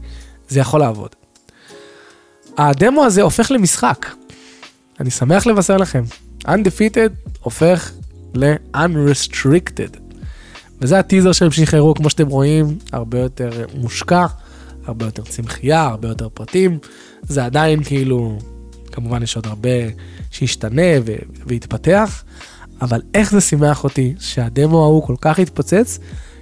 זה 0.49 0.61
יכול 0.61 0.81
לעבוד. 0.81 1.11
הדמו 2.59 3.05
הזה 3.05 3.23
הופך 3.23 3.51
למשחק. 3.51 4.07
אני 5.01 5.11
שמח 5.11 5.47
לבשר 5.47 5.77
לכם. 5.77 6.03
Undefeated 6.45 7.31
הופך 7.41 7.93
ל-Unrestricted. 8.35 9.99
וזה 10.81 10.99
הטיזר 10.99 11.33
שהם 11.33 11.51
שחררו, 11.51 11.95
כמו 11.95 12.11
שאתם 12.11 12.29
רואים, 12.29 12.79
הרבה 12.93 13.19
יותר 13.19 13.67
מושקע, 13.75 14.27
הרבה 14.87 15.05
יותר 15.05 15.23
צמחייה, 15.23 15.83
הרבה 15.83 16.09
יותר 16.09 16.29
פרטים. 16.29 16.79
זה 17.23 17.45
עדיין 17.45 17.85
כאילו 17.85 18.39
כמובן 18.93 19.23
יש 19.23 19.37
עוד 19.37 19.47
הרבה 19.47 19.69
שישתנה 20.31 20.83
ו- 21.05 21.15
ויתפתח, 21.47 22.25
אבל 22.83 23.03
איך 23.15 23.31
זה 23.31 23.41
שימח 23.41 23.85
אותי 23.85 24.15
שהדמו 24.19 24.85
ההוא 24.85 25.07
כל 25.07 25.17
כך 25.21 25.39
התפוצץ, 25.39 25.99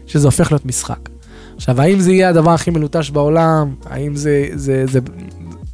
שזה 0.06 0.28
הופך 0.28 0.52
להיות 0.52 0.66
משחק. 0.66 1.08
עכשיו, 1.56 1.80
האם 1.80 2.00
זה 2.00 2.12
יהיה 2.12 2.28
הדבר 2.28 2.50
הכי 2.50 2.70
מלוטש 2.70 3.10
בעולם? 3.10 3.74
האם 3.84 4.16
זה... 4.16 4.48
זה, 4.54 4.86
זה... 4.86 4.98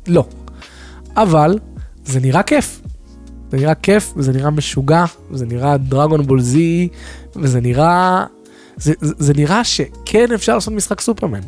לא. 0.07 0.27
אבל 1.17 1.59
זה 2.05 2.21
נראה 2.21 2.43
כיף. 2.43 2.81
זה 3.51 3.57
נראה 3.57 3.75
כיף, 3.75 4.13
וזה 4.17 4.33
נראה 4.33 4.51
משוגע, 4.51 5.05
וזה 5.31 5.47
נראה 5.47 5.77
דרגון 5.77 6.27
בול 6.27 6.41
זי, 6.41 6.89
וזה 7.37 7.61
נראה... 7.61 8.25
זה, 8.77 8.93
זה, 9.01 9.15
זה 9.19 9.33
נראה 9.35 9.65
שכן 9.65 10.33
אפשר 10.35 10.55
לעשות 10.55 10.75
משחק 10.75 11.01
סופרמן. 11.01 11.41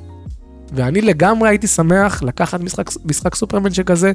ואני 0.72 1.00
לגמרי 1.00 1.48
הייתי 1.48 1.66
שמח 1.66 2.22
לקחת 2.22 2.60
משחק, 2.60 2.90
משחק 3.04 3.34
סופרמן 3.34 3.74
שכזה 3.74 4.12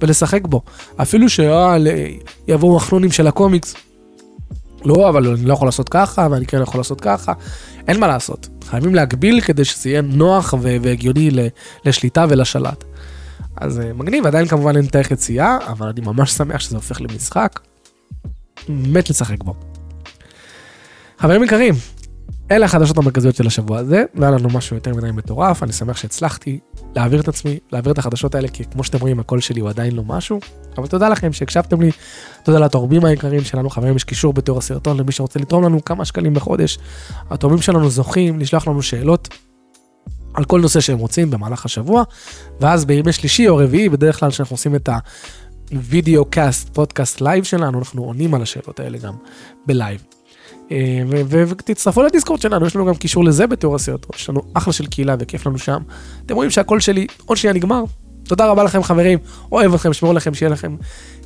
ולשחק 0.00 0.46
בו. 0.46 0.62
אפילו 0.96 1.26
שיבואו 1.28 2.76
החנונים 2.76 3.12
של 3.12 3.26
הקומיקס. 3.26 3.74
לא, 4.84 5.08
אבל 5.08 5.26
אני 5.26 5.44
לא 5.44 5.52
יכול 5.52 5.68
לעשות 5.68 5.88
ככה, 5.88 6.28
ואני 6.30 6.46
כן 6.46 6.62
יכול 6.62 6.80
לעשות 6.80 7.00
ככה. 7.00 7.32
אין 7.88 8.00
מה 8.00 8.06
לעשות. 8.06 8.48
חייבים 8.64 8.94
להגביל 8.94 9.40
כדי 9.40 9.64
שזה 9.64 9.90
יהיה 9.90 10.00
נוח 10.02 10.54
והגיוני 10.60 11.30
לשליטה 11.84 12.26
ולשלט. 12.28 12.84
אז 13.60 13.80
אה, 13.80 13.92
מגניב, 13.92 14.26
עדיין 14.26 14.46
כמובן 14.46 14.76
אין 14.76 14.86
תאריך 14.86 15.10
יציאה, 15.10 15.58
אבל 15.66 15.88
אני 15.88 16.00
ממש 16.00 16.32
שמח 16.32 16.60
שזה 16.60 16.76
הופך 16.76 17.00
למשחק. 17.00 17.60
מת 18.68 19.10
לשחק 19.10 19.44
בו. 19.44 19.54
חברים 21.18 21.44
יקרים, 21.44 21.74
אלה 22.50 22.64
החדשות 22.64 22.98
המרכזיות 22.98 23.36
של 23.36 23.46
השבוע 23.46 23.78
הזה, 23.78 24.04
לא 24.14 24.26
היה 24.26 24.36
לנו 24.36 24.48
משהו 24.48 24.76
יותר 24.76 24.94
מדי 24.94 25.10
מטורף, 25.10 25.62
אני 25.62 25.72
שמח 25.72 25.96
שהצלחתי 25.96 26.58
להעביר 26.96 27.20
את 27.20 27.28
עצמי, 27.28 27.58
להעביר 27.72 27.92
את 27.92 27.98
החדשות 27.98 28.34
האלה, 28.34 28.48
כי 28.48 28.64
כמו 28.64 28.84
שאתם 28.84 28.98
רואים 28.98 29.20
הקול 29.20 29.40
שלי 29.40 29.60
הוא 29.60 29.68
עדיין 29.68 29.96
לא 29.96 30.02
משהו, 30.04 30.40
אבל 30.78 30.86
תודה 30.86 31.08
לכם 31.08 31.32
שהקשבתם 31.32 31.80
לי, 31.80 31.90
תודה 32.44 32.58
לתורמים 32.58 33.04
היקרים 33.04 33.44
שלנו, 33.44 33.70
חברים 33.70 33.96
יש 33.96 34.04
קישור 34.04 34.32
בתיאור 34.32 34.58
הסרטון 34.58 34.96
למי 34.96 35.12
שרוצה 35.12 35.38
לתרום 35.40 35.64
לנו 35.64 35.84
כמה 35.84 36.04
שקלים 36.04 36.34
בחודש, 36.34 36.78
התורמים 37.30 37.62
שלנו 37.62 37.90
זוכים 37.90 38.38
לשלוח 38.38 38.68
לנו 38.68 38.82
שאלות 38.82 39.28
על 40.34 40.44
כל 40.44 40.60
נושא 40.60 40.80
שהם 40.80 40.98
רוצים 40.98 41.30
במהלך 41.30 41.64
השבוע, 41.64 42.02
ואז 42.60 42.84
בימי 42.84 43.12
שלישי 43.12 43.48
או 43.48 43.56
רביעי, 43.56 43.88
בדרך 43.88 44.20
כלל 44.20 44.30
כשאנחנו 44.30 44.54
עושים 44.54 44.74
את 44.74 44.88
ה 45.70 46.24
videocast, 46.24 46.68
פודקאסט 46.74 47.20
לייב 47.20 47.44
שלנו, 47.44 47.78
אנחנו 47.78 48.04
עונים 48.04 48.34
על 48.34 48.42
השאלות 48.42 48.80
האלה 48.80 48.98
גם 48.98 49.14
בלייב. 49.66 50.04
אה, 50.72 51.02
ותצטרפו 51.28 52.02
לדיסקורד 52.02 52.40
שלנו, 52.40 52.66
יש 52.66 52.76
לנו 52.76 52.86
גם 52.86 52.94
קישור 52.94 53.24
לזה 53.24 53.46
בתיאור 53.46 53.74
הסרטון, 53.74 54.10
יש 54.14 54.28
לנו 54.28 54.42
אחלה 54.54 54.72
של 54.72 54.86
קהילה 54.86 55.16
וכיף 55.18 55.46
לנו 55.46 55.58
שם. 55.58 55.82
אתם 56.26 56.34
רואים 56.34 56.50
שהקול 56.50 56.80
שלי 56.80 57.06
עוד 57.26 57.38
שנייה 57.38 57.54
נגמר. 57.54 57.84
תודה 58.22 58.46
רבה 58.46 58.64
לכם 58.64 58.82
חברים, 58.82 59.18
אוהב 59.52 59.74
אתכם, 59.74 59.92
שמרו 59.92 60.14
לכם, 60.14 60.34
שיהיה 60.34 60.50
לכם 60.50 60.76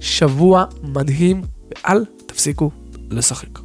שבוע 0.01 0.65
מדהים, 0.83 1.43
ואל 1.71 2.05
תפסיקו 2.27 2.71
לשחק. 3.11 3.64